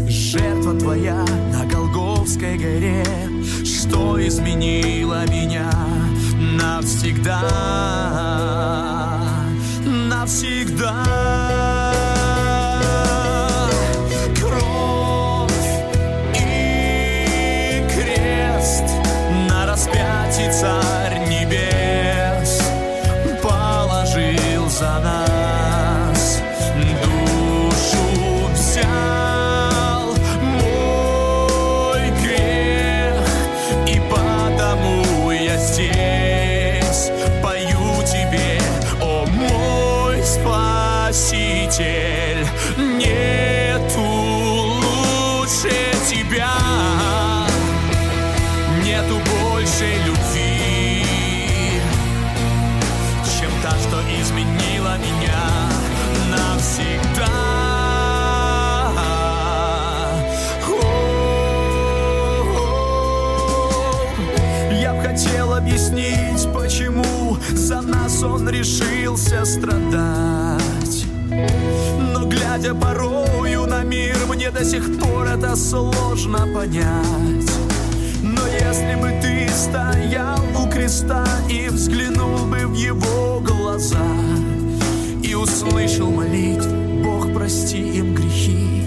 Жертва 0.08 0.76
твоя 0.76 1.26
на 1.52 1.66
Голговской 1.66 2.58
горе. 2.58 3.04
Что 3.64 4.20
изменила 4.28 5.26
меня 5.28 5.72
навсегда? 6.60 7.42
Навсегда 9.86 11.77
он 68.28 68.50
решился 68.50 69.46
страдать. 69.46 71.06
Но 72.14 72.26
глядя 72.26 72.74
порою 72.74 73.66
на 73.66 73.84
мир, 73.84 74.16
мне 74.28 74.52
до 74.52 74.64
сих 74.64 75.00
пор 75.00 75.28
это 75.28 75.56
сложно 75.56 76.48
понять. 76.54 77.52
Но 78.22 78.42
если 78.48 78.96
бы 79.02 79.20
ты 79.22 79.48
стоял 79.50 80.40
у 80.56 80.70
креста 80.70 81.26
и 81.50 81.68
взглянул 81.70 82.46
бы 82.46 82.68
в 82.68 82.74
его 82.74 83.40
глаза 83.40 84.06
И 85.24 85.34
услышал 85.34 86.10
молитв, 86.12 86.68
Бог 87.04 87.34
прости 87.34 87.78
им 87.78 88.14
грехи 88.14 88.84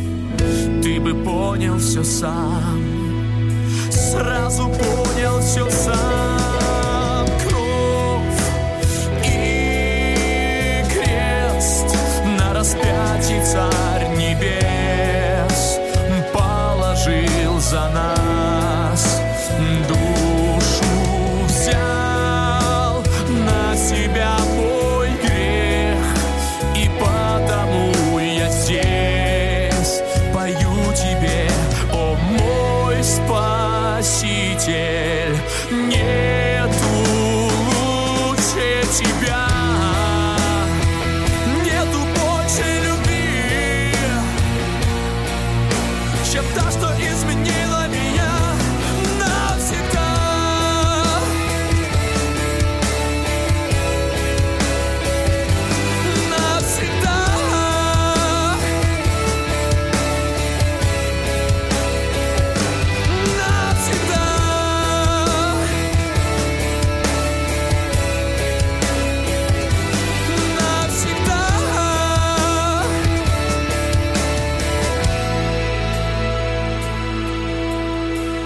Ты 0.82 1.00
бы 1.00 1.14
понял 1.24 1.78
все 1.78 2.04
сам 2.04 2.82
Сразу 3.90 4.68
понял 4.68 5.40
все 5.40 5.70
сам 5.70 6.89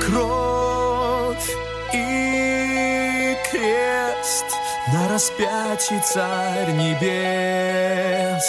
кровь 0.07 1.51
и 1.93 3.37
крест 3.51 4.45
на 4.93 5.09
распятии 5.09 6.01
царь 6.13 6.73
небес 6.73 8.45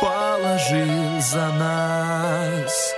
положил 0.00 1.20
за 1.20 1.48
нас. 1.52 2.94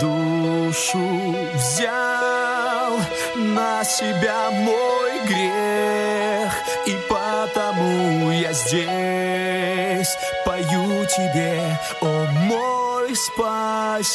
Душу 0.00 1.36
взял 1.54 2.98
на 3.36 3.84
себя 3.84 4.50
мой 4.50 5.20
грех 5.24 6.52
и 6.86 6.96
потому 7.08 8.30
я 8.32 8.52
здесь 8.52 10.16
пою 10.44 11.06
тебе 11.06 11.78
о 12.00 12.26
мой 12.32 12.87
спаситель. 13.14 14.08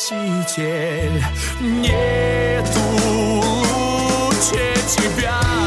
Нету 1.59 2.79
лучше 3.05 4.75
тебя 4.87 5.62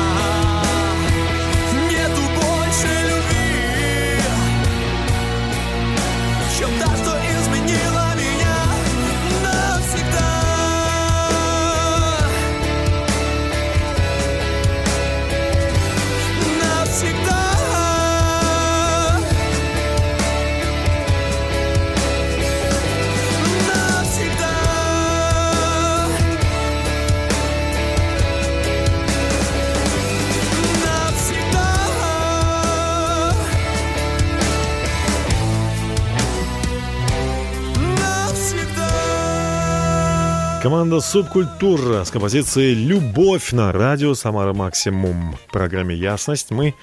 Команда 40.66 40.98
«Субкультура» 40.98 42.02
с 42.02 42.10
композицией 42.10 42.74
«Любовь» 42.74 43.52
на 43.52 43.70
радио 43.70 44.14
«Самара 44.14 44.52
Максимум». 44.52 45.36
В 45.46 45.52
программе 45.52 45.94
«Ясность» 45.94 46.50
мы 46.50 46.74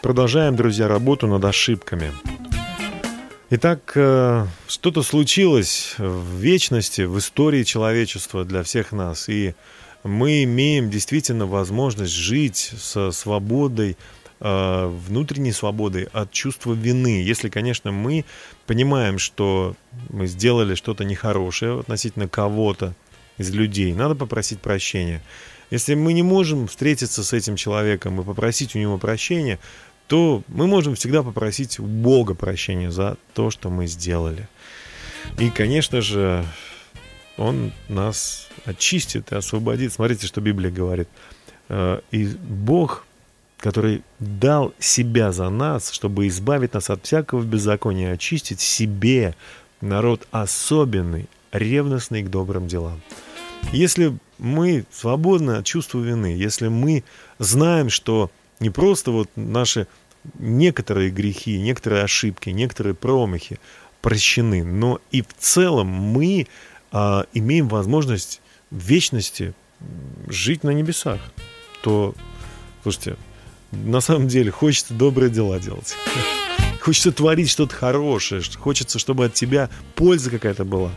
продолжаем, 0.00 0.54
друзья, 0.54 0.86
работу 0.86 1.26
над 1.26 1.44
ошибками. 1.44 2.12
Итак, 3.50 3.94
э, 3.96 4.46
что-то 4.68 5.02
случилось 5.02 5.96
в 5.98 6.36
вечности, 6.36 7.00
в 7.00 7.18
истории 7.18 7.64
человечества 7.64 8.44
для 8.44 8.62
всех 8.62 8.92
нас, 8.92 9.28
и 9.28 9.56
мы 10.04 10.44
имеем 10.44 10.88
действительно 10.88 11.46
возможность 11.46 12.12
жить 12.12 12.72
со 12.78 13.10
свободой, 13.10 13.96
э, 14.38 14.86
внутренней 15.08 15.50
свободой 15.50 16.04
от 16.12 16.30
чувства 16.30 16.74
вины, 16.74 17.24
если, 17.24 17.48
конечно, 17.48 17.90
мы 17.90 18.24
понимаем, 18.68 19.18
что 19.18 19.74
мы 20.10 20.28
сделали 20.28 20.76
что-то 20.76 21.02
нехорошее 21.02 21.80
относительно 21.80 22.28
кого-то 22.28 22.94
из 23.38 23.50
людей, 23.50 23.92
надо 23.94 24.14
попросить 24.14 24.60
прощения. 24.60 25.22
Если 25.70 25.94
мы 25.94 26.12
не 26.12 26.22
можем 26.22 26.66
встретиться 26.66 27.24
с 27.24 27.32
этим 27.32 27.56
человеком 27.56 28.20
и 28.20 28.24
попросить 28.24 28.76
у 28.76 28.78
него 28.78 28.98
прощения, 28.98 29.58
то 30.06 30.42
мы 30.48 30.66
можем 30.66 30.94
всегда 30.94 31.22
попросить 31.22 31.78
у 31.78 31.84
Бога 31.84 32.34
прощения 32.34 32.90
за 32.90 33.16
то, 33.32 33.50
что 33.50 33.70
мы 33.70 33.86
сделали. 33.86 34.48
И, 35.38 35.48
конечно 35.48 36.02
же, 36.02 36.44
Он 37.38 37.72
нас 37.88 38.48
очистит 38.66 39.32
и 39.32 39.36
освободит. 39.36 39.92
Смотрите, 39.92 40.26
что 40.26 40.40
Библия 40.40 40.70
говорит. 40.70 41.08
Э, 41.68 42.00
И 42.10 42.26
Бог, 42.26 43.06
который 43.56 44.02
дал 44.18 44.74
себя 44.78 45.32
за 45.32 45.48
нас, 45.48 45.90
чтобы 45.90 46.28
избавить 46.28 46.74
нас 46.74 46.90
от 46.90 47.06
всякого 47.06 47.42
беззакония, 47.42 48.12
очистить 48.12 48.60
себе 48.60 49.34
народ 49.80 50.28
особенный, 50.30 51.28
ревностный 51.52 52.22
к 52.22 52.30
добрым 52.30 52.66
делам. 52.66 53.00
Если 53.72 54.16
мы 54.38 54.84
свободны 54.90 55.52
от 55.52 55.64
чувства 55.64 56.00
вины, 56.00 56.26
если 56.26 56.68
мы 56.68 57.04
знаем, 57.38 57.90
что 57.90 58.30
не 58.58 58.70
просто 58.70 59.10
вот 59.12 59.30
наши 59.36 59.86
некоторые 60.38 61.10
грехи, 61.10 61.60
некоторые 61.60 62.04
ошибки, 62.04 62.50
некоторые 62.50 62.94
промахи 62.94 63.58
прощены, 64.00 64.64
но 64.64 65.00
и 65.10 65.22
в 65.22 65.28
целом 65.38 65.86
мы 65.86 66.48
а, 66.90 67.26
имеем 67.32 67.68
возможность 67.68 68.40
в 68.70 68.78
вечности 68.78 69.54
жить 70.28 70.64
на 70.64 70.70
небесах, 70.70 71.20
то, 71.82 72.14
слушайте, 72.82 73.16
на 73.72 74.00
самом 74.00 74.28
деле 74.28 74.50
хочется 74.50 74.94
добрые 74.94 75.30
дела 75.30 75.58
делать. 75.58 75.94
Хочется 76.82 77.12
творить 77.12 77.48
что-то 77.48 77.76
хорошее, 77.76 78.42
хочется, 78.58 78.98
чтобы 78.98 79.26
от 79.26 79.34
тебя 79.34 79.70
польза 79.94 80.30
какая-то 80.30 80.64
была. 80.64 80.90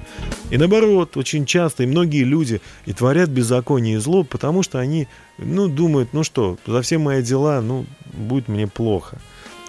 И 0.49 0.57
наоборот, 0.57 1.15
очень 1.15 1.45
часто 1.45 1.83
и 1.83 1.85
многие 1.85 2.23
люди 2.23 2.59
и 2.87 2.93
творят 2.93 3.29
беззаконие 3.29 3.97
и 3.97 3.99
зло, 3.99 4.23
потому 4.23 4.63
что 4.63 4.79
они, 4.79 5.07
ну, 5.37 5.67
думают, 5.67 6.11
ну 6.11 6.23
что, 6.23 6.57
за 6.65 6.81
все 6.81 6.97
мои 6.97 7.21
дела, 7.21 7.61
ну, 7.61 7.85
будет 8.13 8.47
мне 8.47 8.65
плохо. 8.65 9.19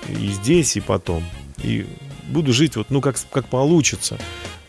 И 0.08 0.28
здесь, 0.28 0.78
и 0.78 0.80
потом. 0.80 1.22
И 1.62 1.86
буду 2.28 2.54
жить 2.54 2.76
вот, 2.76 2.88
ну, 2.88 3.02
как, 3.02 3.16
как 3.30 3.46
получится. 3.48 4.18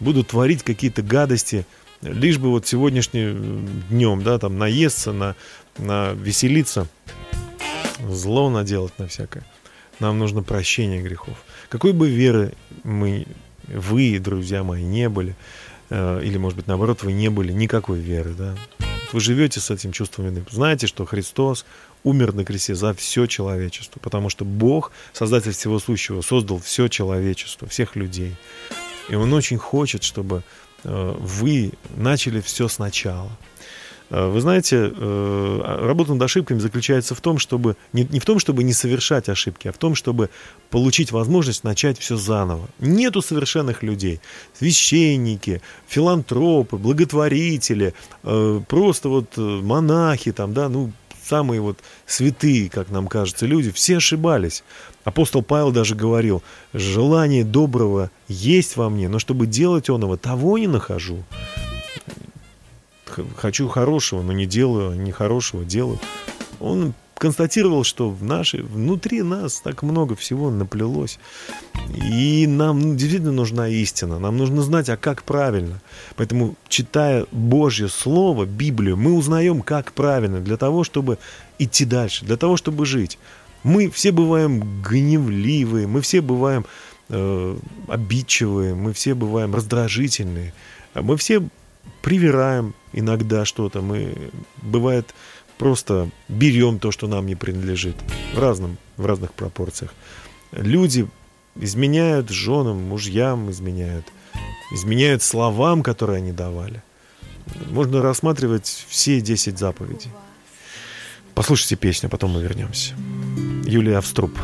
Буду 0.01 0.25
творить 0.25 0.63
какие-то 0.63 1.01
гадости, 1.01 1.65
лишь 2.01 2.39
бы 2.39 2.49
вот 2.49 2.67
сегодняшним 2.67 3.69
днем, 3.89 4.21
да, 4.21 4.37
там, 4.37 4.57
наесться, 4.57 5.13
на, 5.13 5.37
на 5.77 6.11
веселиться. 6.11 6.89
зло 8.05 8.49
наделать 8.49 8.99
на 8.99 9.07
всякое. 9.07 9.45
Нам 9.99 10.19
нужно 10.19 10.43
прощение 10.43 11.01
грехов. 11.01 11.37
Какой 11.69 11.93
бы 11.93 12.09
веры 12.09 12.53
мы, 12.83 13.25
вы, 13.67 14.19
друзья 14.19 14.63
мои, 14.63 14.83
не 14.83 15.09
были, 15.09 15.35
э, 15.89 16.21
или, 16.23 16.37
может 16.37 16.57
быть, 16.57 16.67
наоборот, 16.67 17.03
вы 17.03 17.13
не 17.13 17.29
были 17.29 17.51
никакой 17.51 17.99
веры, 17.99 18.33
да, 18.37 18.55
вы 19.13 19.19
живете 19.19 19.59
с 19.59 19.71
этим 19.71 19.91
чувством 19.91 20.25
вины. 20.25 20.43
Знаете, 20.51 20.87
что 20.87 21.05
Христос 21.05 21.65
умер 22.03 22.33
на 22.33 22.43
кресте 22.43 22.75
за 22.75 22.93
все 22.93 23.25
человечество, 23.25 23.99
потому 23.99 24.29
что 24.29 24.45
Бог, 24.45 24.91
Создатель 25.13 25.51
всего 25.51 25.79
сущего, 25.79 26.21
создал 26.21 26.59
все 26.59 26.87
человечество, 26.87 27.67
всех 27.67 27.95
людей. 27.95 28.35
И 29.09 29.15
Он 29.15 29.33
очень 29.33 29.57
хочет, 29.57 30.03
чтобы 30.03 30.43
э, 30.83 31.15
вы 31.19 31.71
начали 31.95 32.41
все 32.41 32.67
сначала. 32.67 33.31
Э, 34.09 34.29
вы 34.29 34.41
знаете, 34.41 34.91
э, 34.95 35.79
работа 35.81 36.13
над 36.13 36.21
ошибками 36.23 36.59
заключается 36.59 37.15
в 37.15 37.21
том, 37.21 37.39
чтобы 37.39 37.75
не, 37.93 38.03
не 38.09 38.19
в 38.19 38.25
том, 38.25 38.39
чтобы 38.39 38.63
не 38.63 38.73
совершать 38.73 39.29
ошибки, 39.29 39.67
а 39.67 39.71
в 39.71 39.77
том, 39.77 39.95
чтобы 39.95 40.29
получить 40.69 41.11
возможность 41.11 41.63
начать 41.63 41.99
все 41.99 42.15
заново. 42.15 42.67
Нету 42.79 43.21
совершенных 43.21 43.83
людей. 43.83 44.19
Священники, 44.57 45.61
филантропы, 45.87 46.77
благотворители, 46.77 47.93
э, 48.23 48.61
просто 48.67 49.09
вот 49.09 49.37
монахи 49.37 50.31
там, 50.31 50.53
да, 50.53 50.69
ну, 50.69 50.91
самые 51.23 51.59
вот 51.59 51.77
святые, 52.05 52.69
как 52.69 52.89
нам 52.89 53.07
кажется, 53.07 53.45
люди, 53.45 53.71
все 53.71 53.97
ошибались. 53.97 54.63
Апостол 55.03 55.41
Павел 55.41 55.71
даже 55.71 55.95
говорил, 55.95 56.41
желание 56.73 57.43
доброго 57.43 58.11
есть 58.27 58.77
во 58.77 58.89
мне, 58.89 59.09
но 59.09 59.19
чтобы 59.19 59.45
делать 59.45 59.89
он 59.89 60.03
его, 60.03 60.15
того 60.15 60.57
не 60.57 60.67
нахожу 60.67 61.23
хочу 63.35 63.67
хорошего, 63.67 64.21
но 64.21 64.33
не 64.33 64.45
делаю, 64.45 64.99
нехорошего 64.99 65.63
делаю. 65.63 65.99
Он 66.59 66.93
констатировал, 67.17 67.83
что 67.83 68.09
в 68.09 68.23
нашей, 68.23 68.61
внутри 68.61 69.21
нас 69.21 69.59
так 69.59 69.83
много 69.83 70.15
всего 70.15 70.49
наплелось. 70.49 71.19
И 71.95 72.45
нам 72.47 72.79
ну, 72.79 72.95
действительно 72.95 73.31
нужна 73.31 73.67
истина. 73.67 74.19
Нам 74.19 74.37
нужно 74.37 74.61
знать, 74.61 74.89
а 74.89 74.97
как 74.97 75.23
правильно. 75.23 75.81
Поэтому, 76.15 76.55
читая 76.67 77.25
Божье 77.31 77.87
Слово, 77.87 78.45
Библию, 78.45 78.97
мы 78.97 79.13
узнаем, 79.13 79.61
как 79.61 79.93
правильно, 79.93 80.39
для 80.39 80.57
того, 80.57 80.83
чтобы 80.83 81.17
идти 81.59 81.85
дальше, 81.85 82.25
для 82.25 82.37
того, 82.37 82.57
чтобы 82.57 82.85
жить. 82.85 83.17
Мы 83.63 83.89
все 83.89 84.11
бываем 84.11 84.81
гневливые, 84.81 85.87
мы 85.87 86.01
все 86.01 86.21
бываем 86.21 86.65
э, 87.09 87.57
обидчивые, 87.87 88.75
мы 88.75 88.93
все 88.93 89.15
бываем 89.15 89.55
раздражительные, 89.55 90.53
мы 90.93 91.17
все 91.17 91.41
привираем 92.01 92.73
иногда 92.93 93.45
что-то. 93.45 93.81
Мы, 93.81 94.31
бывает, 94.61 95.13
просто 95.57 96.09
берем 96.27 96.79
то, 96.79 96.91
что 96.91 97.07
нам 97.07 97.25
не 97.25 97.35
принадлежит. 97.35 97.95
В, 98.33 98.39
разном, 98.39 98.77
в 98.97 99.05
разных 99.05 99.33
пропорциях. 99.33 99.93
Люди 100.51 101.07
изменяют 101.55 102.29
женам, 102.29 102.83
мужьям 102.83 103.51
изменяют. 103.51 104.05
Изменяют 104.71 105.23
словам, 105.23 105.83
которые 105.83 106.17
они 106.17 106.31
давали. 106.31 106.83
Можно 107.69 108.01
рассматривать 108.01 108.85
все 108.89 109.21
10 109.21 109.57
заповедей. 109.57 110.11
Послушайте 111.33 111.75
песню, 111.75 112.09
потом 112.09 112.31
мы 112.31 112.41
вернемся. 112.41 112.95
Юлия 113.65 113.97
Авструп. 113.97 114.37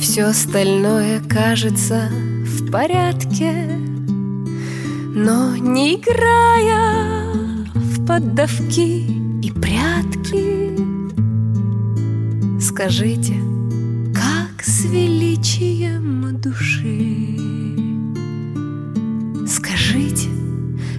Все 0.00 0.24
остальное 0.24 1.20
кажется 1.20 2.08
в 2.10 2.70
порядке, 2.70 3.68
но 5.18 5.56
не 5.56 5.94
играя 5.94 7.32
в 7.74 8.04
поддавки 8.04 9.06
и 9.42 9.50
прятки 9.50 10.76
Скажите, 12.60 13.34
как 14.14 14.62
с 14.62 14.84
величием 14.84 16.38
души? 16.38 17.38
Скажите, 19.48 20.28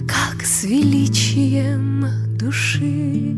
как 0.08 0.44
с 0.44 0.64
величием 0.64 2.06
души? 2.36 3.36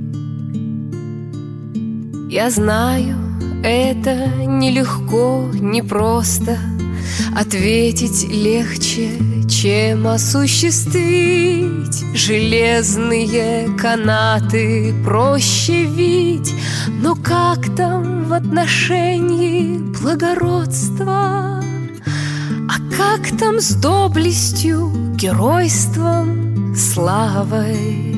Я 2.30 2.48
знаю, 2.48 3.18
это 3.62 4.28
нелегко, 4.46 5.50
непросто. 5.52 6.56
Ответить 7.36 8.26
легче, 8.30 9.10
чем 9.60 10.06
осуществить 10.06 12.02
Железные 12.14 13.68
канаты 13.76 14.94
проще 15.04 15.84
видеть 15.84 16.54
Но 16.88 17.14
как 17.14 17.74
там 17.76 18.24
в 18.24 18.32
отношении 18.32 19.76
благородства? 20.00 21.62
А 22.68 22.74
как 22.96 23.38
там 23.38 23.60
с 23.60 23.74
доблестью, 23.74 24.90
геройством, 25.16 26.74
славой? 26.74 28.16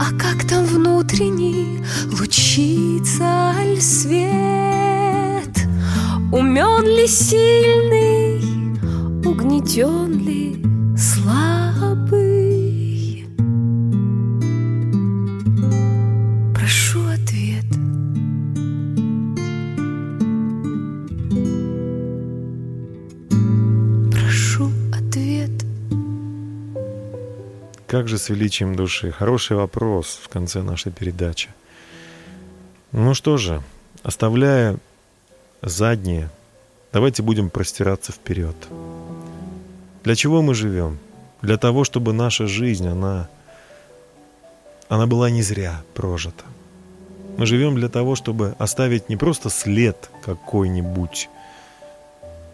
А 0.00 0.10
как 0.18 0.48
там 0.48 0.64
внутренний 0.64 1.80
лучится 2.18 3.52
аль 3.58 3.78
свет? 3.78 4.24
Умен 6.32 6.86
ли 6.86 7.06
сильный, 7.06 8.42
угнетен 9.26 10.13
слабый? 11.24 13.26
Прошу 16.54 17.00
ответ. 17.08 17.64
Прошу 24.12 24.70
ответ. 24.92 25.50
Как 27.86 28.08
же 28.08 28.18
с 28.18 28.28
величием 28.28 28.76
души? 28.76 29.10
Хороший 29.10 29.56
вопрос 29.56 30.20
в 30.22 30.28
конце 30.28 30.62
нашей 30.62 30.92
передачи. 30.92 31.48
Ну 32.92 33.14
что 33.14 33.38
же, 33.38 33.62
оставляя 34.02 34.76
заднее, 35.62 36.28
давайте 36.92 37.22
будем 37.22 37.50
простираться 37.50 38.12
вперед. 38.12 38.56
Для 40.04 40.14
чего 40.14 40.42
мы 40.42 40.54
живем? 40.54 40.98
Для 41.44 41.58
того, 41.58 41.84
чтобы 41.84 42.14
наша 42.14 42.46
жизнь, 42.46 42.88
она, 42.88 43.28
она 44.88 45.06
была 45.06 45.28
не 45.28 45.42
зря 45.42 45.82
прожита. 45.92 46.44
Мы 47.36 47.44
живем 47.44 47.74
для 47.74 47.90
того, 47.90 48.14
чтобы 48.14 48.54
оставить 48.58 49.10
не 49.10 49.16
просто 49.16 49.50
след 49.50 50.08
какой-нибудь. 50.24 51.28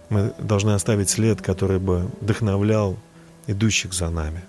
Мы 0.09 0.32
должны 0.38 0.72
оставить 0.72 1.09
след, 1.09 1.41
который 1.41 1.78
бы 1.78 2.11
вдохновлял 2.20 2.97
идущих 3.47 3.93
за 3.93 4.11
нами. 4.11 4.43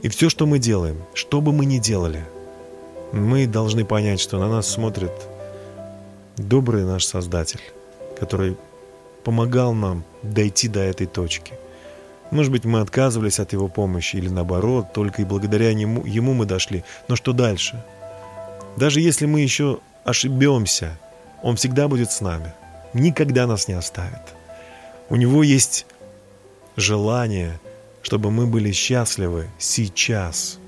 И 0.00 0.08
все, 0.08 0.30
что 0.30 0.46
мы 0.46 0.58
делаем, 0.58 0.96
что 1.12 1.42
бы 1.42 1.52
мы 1.52 1.66
ни 1.66 1.76
делали, 1.76 2.24
мы 3.12 3.46
должны 3.46 3.84
понять, 3.84 4.20
что 4.20 4.38
на 4.38 4.48
нас 4.48 4.66
смотрит 4.66 5.12
добрый 6.38 6.84
наш 6.84 7.04
Создатель, 7.04 7.60
который 8.18 8.56
помогал 9.22 9.74
нам 9.74 10.02
дойти 10.22 10.66
до 10.68 10.80
этой 10.80 11.06
точки. 11.06 11.52
Может 12.30 12.52
быть, 12.52 12.64
мы 12.64 12.80
отказывались 12.80 13.40
от 13.40 13.52
его 13.52 13.68
помощи, 13.68 14.16
или 14.16 14.28
наоборот, 14.28 14.92
только 14.92 15.22
и 15.22 15.24
благодаря 15.24 15.70
ему, 15.70 16.04
ему 16.04 16.34
мы 16.34 16.44
дошли. 16.44 16.84
Но 17.08 17.16
что 17.16 17.32
дальше? 17.32 17.82
Даже 18.76 19.00
если 19.00 19.26
мы 19.26 19.40
еще 19.40 19.80
ошибемся, 20.04 20.98
он 21.42 21.56
всегда 21.56 21.88
будет 21.88 22.10
с 22.10 22.20
нами. 22.20 22.52
Никогда 22.92 23.46
нас 23.46 23.68
не 23.68 23.74
оставит. 23.74 24.20
У 25.08 25.16
него 25.16 25.42
есть 25.42 25.86
желание, 26.76 27.58
чтобы 28.02 28.30
мы 28.30 28.46
были 28.46 28.72
счастливы 28.72 29.48
сейчас. 29.58 30.58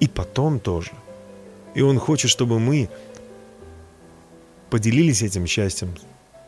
И 0.00 0.08
потом 0.08 0.58
тоже. 0.58 0.92
И 1.74 1.82
он 1.82 1.98
хочет, 1.98 2.30
чтобы 2.30 2.58
мы 2.58 2.88
поделились 4.70 5.22
этим 5.22 5.46
счастьем 5.46 5.94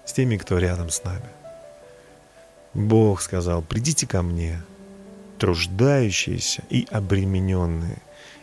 с 0.06 0.12
теми, 0.12 0.36
кто 0.38 0.58
рядом 0.58 0.90
с 0.90 1.04
нами. 1.04 1.33
Бог 2.74 3.22
сказал, 3.22 3.62
придите 3.62 4.06
ко 4.06 4.22
мне, 4.22 4.62
труждающиеся 5.38 6.62
и 6.70 6.86
обремененные, 6.90 7.98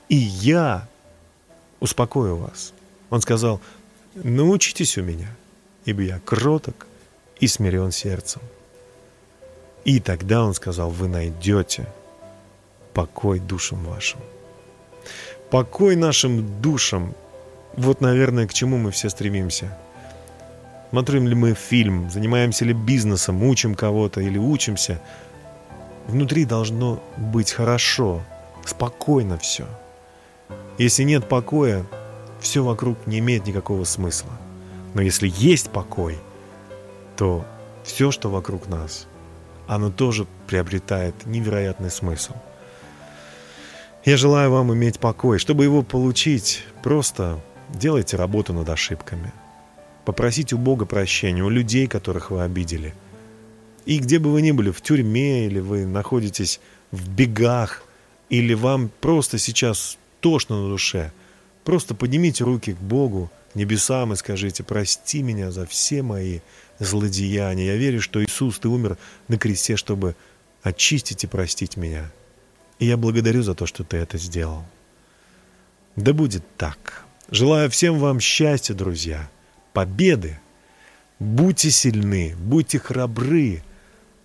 и 0.10 0.16
я 0.16 0.88
успокою 1.80 2.38
вас. 2.38 2.74
Он 3.10 3.22
сказал, 3.22 3.62
научитесь 4.16 4.98
у 4.98 5.04
меня, 5.04 5.28
ибо 5.86 6.02
я 6.02 6.20
кроток 6.20 6.88
и 7.40 7.48
смирен 7.48 7.92
сердцем. 7.92 8.42
И 9.84 10.00
тогда 10.00 10.44
он 10.44 10.54
сказал, 10.54 10.90
вы 10.90 11.08
найдете 11.08 11.88
покой 12.94 13.40
душам 13.40 13.84
вашим. 13.84 14.20
Покой 15.50 15.96
нашим 15.96 16.62
душам 16.62 17.14
вот, 17.74 18.02
наверное, 18.02 18.48
к 18.48 18.54
чему 18.54 18.78
мы 18.78 18.92
все 18.92 19.10
стремимся. 19.10 19.78
Смотрим 20.92 21.26
ли 21.26 21.36
мы 21.36 21.54
фильм, 21.54 22.10
занимаемся 22.10 22.66
ли 22.66 22.74
бизнесом, 22.74 23.44
учим 23.44 23.76
кого-то 23.76 24.20
или 24.20 24.38
учимся. 24.38 25.02
Внутри 26.08 26.44
должно 26.44 27.02
быть 27.16 27.54
хорошо, 27.54 28.22
спокойно 28.66 29.38
все. 29.38 29.66
Если 30.78 31.04
нет 31.04 31.30
покоя, 31.30 31.86
все 32.42 32.62
вокруг 32.62 33.08
не 33.08 33.20
имеет 33.20 33.48
никакого 33.48 33.86
смысла. 33.86 34.32
Но 34.94 35.02
если 35.02 35.32
есть 35.34 35.70
покой, 35.70 36.20
то 37.16 37.46
все, 37.86 38.12
что 38.12 38.30
вокруг 38.30 38.68
нас, 38.68 39.08
оно 39.68 39.92
тоже 39.92 40.28
приобретает 40.46 41.26
невероятный 41.26 41.90
смысл. 41.90 42.34
Я 44.04 44.18
желаю 44.18 44.52
вам 44.52 44.74
иметь 44.74 45.00
покой. 45.00 45.40
Чтобы 45.40 45.64
его 45.64 45.84
получить, 45.84 46.66
просто 46.84 47.40
делайте 47.70 48.18
работу 48.18 48.52
над 48.52 48.68
ошибками. 48.68 49.32
Попросите 50.06 50.56
у 50.56 50.58
Бога 50.58 50.86
прощения, 50.86 51.44
у 51.44 51.50
людей, 51.50 51.88
которых 51.88 52.32
вы 52.32 52.42
обидели. 52.42 52.94
И 53.86 54.00
где 54.00 54.20
бы 54.20 54.32
вы 54.32 54.42
ни 54.42 54.52
были, 54.52 54.72
в 54.72 54.82
тюрьме, 54.82 55.46
или 55.46 55.60
вы 55.60 55.86
находитесь 55.86 56.60
в 56.92 57.10
бегах, 57.10 57.84
или 58.30 58.54
вам 58.54 58.90
просто 59.02 59.38
сейчас 59.38 59.98
тошно 60.20 60.64
на 60.64 60.70
душе, 60.70 61.12
просто 61.64 61.96
поднимите 61.96 62.44
руки 62.44 62.74
к 62.74 62.78
Богу, 62.78 63.32
небесам 63.56 64.14
и 64.14 64.16
скажите, 64.16 64.64
прости 64.64 65.22
меня 65.24 65.52
за 65.52 65.66
все 65.66 66.02
мои 66.02 66.40
злодеяния. 66.80 67.74
Я 67.74 67.76
верю, 67.76 68.02
что 68.02 68.24
Иисус, 68.24 68.60
Ты 68.60 68.70
умер 68.70 68.98
на 69.28 69.38
кресте, 69.38 69.76
чтобы 69.76 70.16
очистить 70.64 71.24
и 71.24 71.28
простить 71.28 71.78
меня. 71.78 72.12
И 72.80 72.86
я 72.86 72.98
благодарю 72.98 73.44
за 73.44 73.56
то, 73.56 73.66
что 73.66 73.84
Ты 73.84 73.98
это 73.98 74.18
сделал. 74.18 74.64
Да 75.96 76.14
будет 76.14 76.44
так. 76.58 77.06
Желаю 77.30 77.70
всем 77.70 78.00
вам 78.00 78.20
счастья, 78.20 78.74
друзья, 78.74 79.30
победы. 79.74 80.40
Будьте 81.20 81.70
сильны, 81.70 82.36
будьте 82.38 82.80
храбры, 82.80 83.62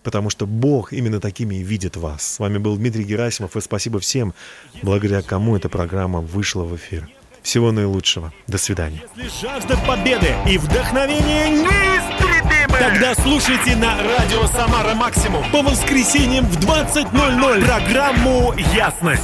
потому 0.03 0.31
что 0.31 0.47
Бог 0.47 0.93
именно 0.93 1.21
такими 1.21 1.57
и 1.57 1.63
видит 1.63 1.97
вас. 1.97 2.23
С 2.23 2.39
вами 2.39 2.59
был 2.59 2.77
Дмитрий 2.77 3.05
Герасимов, 3.05 3.57
и 3.57 3.61
спасибо 3.61 4.01
всем, 4.01 4.35
благодаря 4.83 5.23
кому 5.23 5.57
эта 5.57 5.69
программа 5.69 6.21
вышла 6.21 6.65
в 6.65 6.75
эфир. 6.77 7.09
Всего 7.43 7.71
наилучшего. 7.71 8.33
До 8.49 8.59
свидания. 8.59 9.03
Если 9.15 9.47
жажда 9.47 9.77
победы 9.87 10.35
и 10.49 10.59
вдохновение 10.59 11.49
неистребимы, 11.51 12.77
тогда 12.77 13.15
слушайте 13.15 13.77
на 13.77 13.97
радио 14.03 14.47
«Самара 14.49 14.95
Максимум» 14.95 15.45
по 15.53 15.63
воскресеньям 15.63 16.45
в 16.47 16.59
20.00 16.59 17.65
программу 17.65 18.53
«Ясность». 18.75 19.15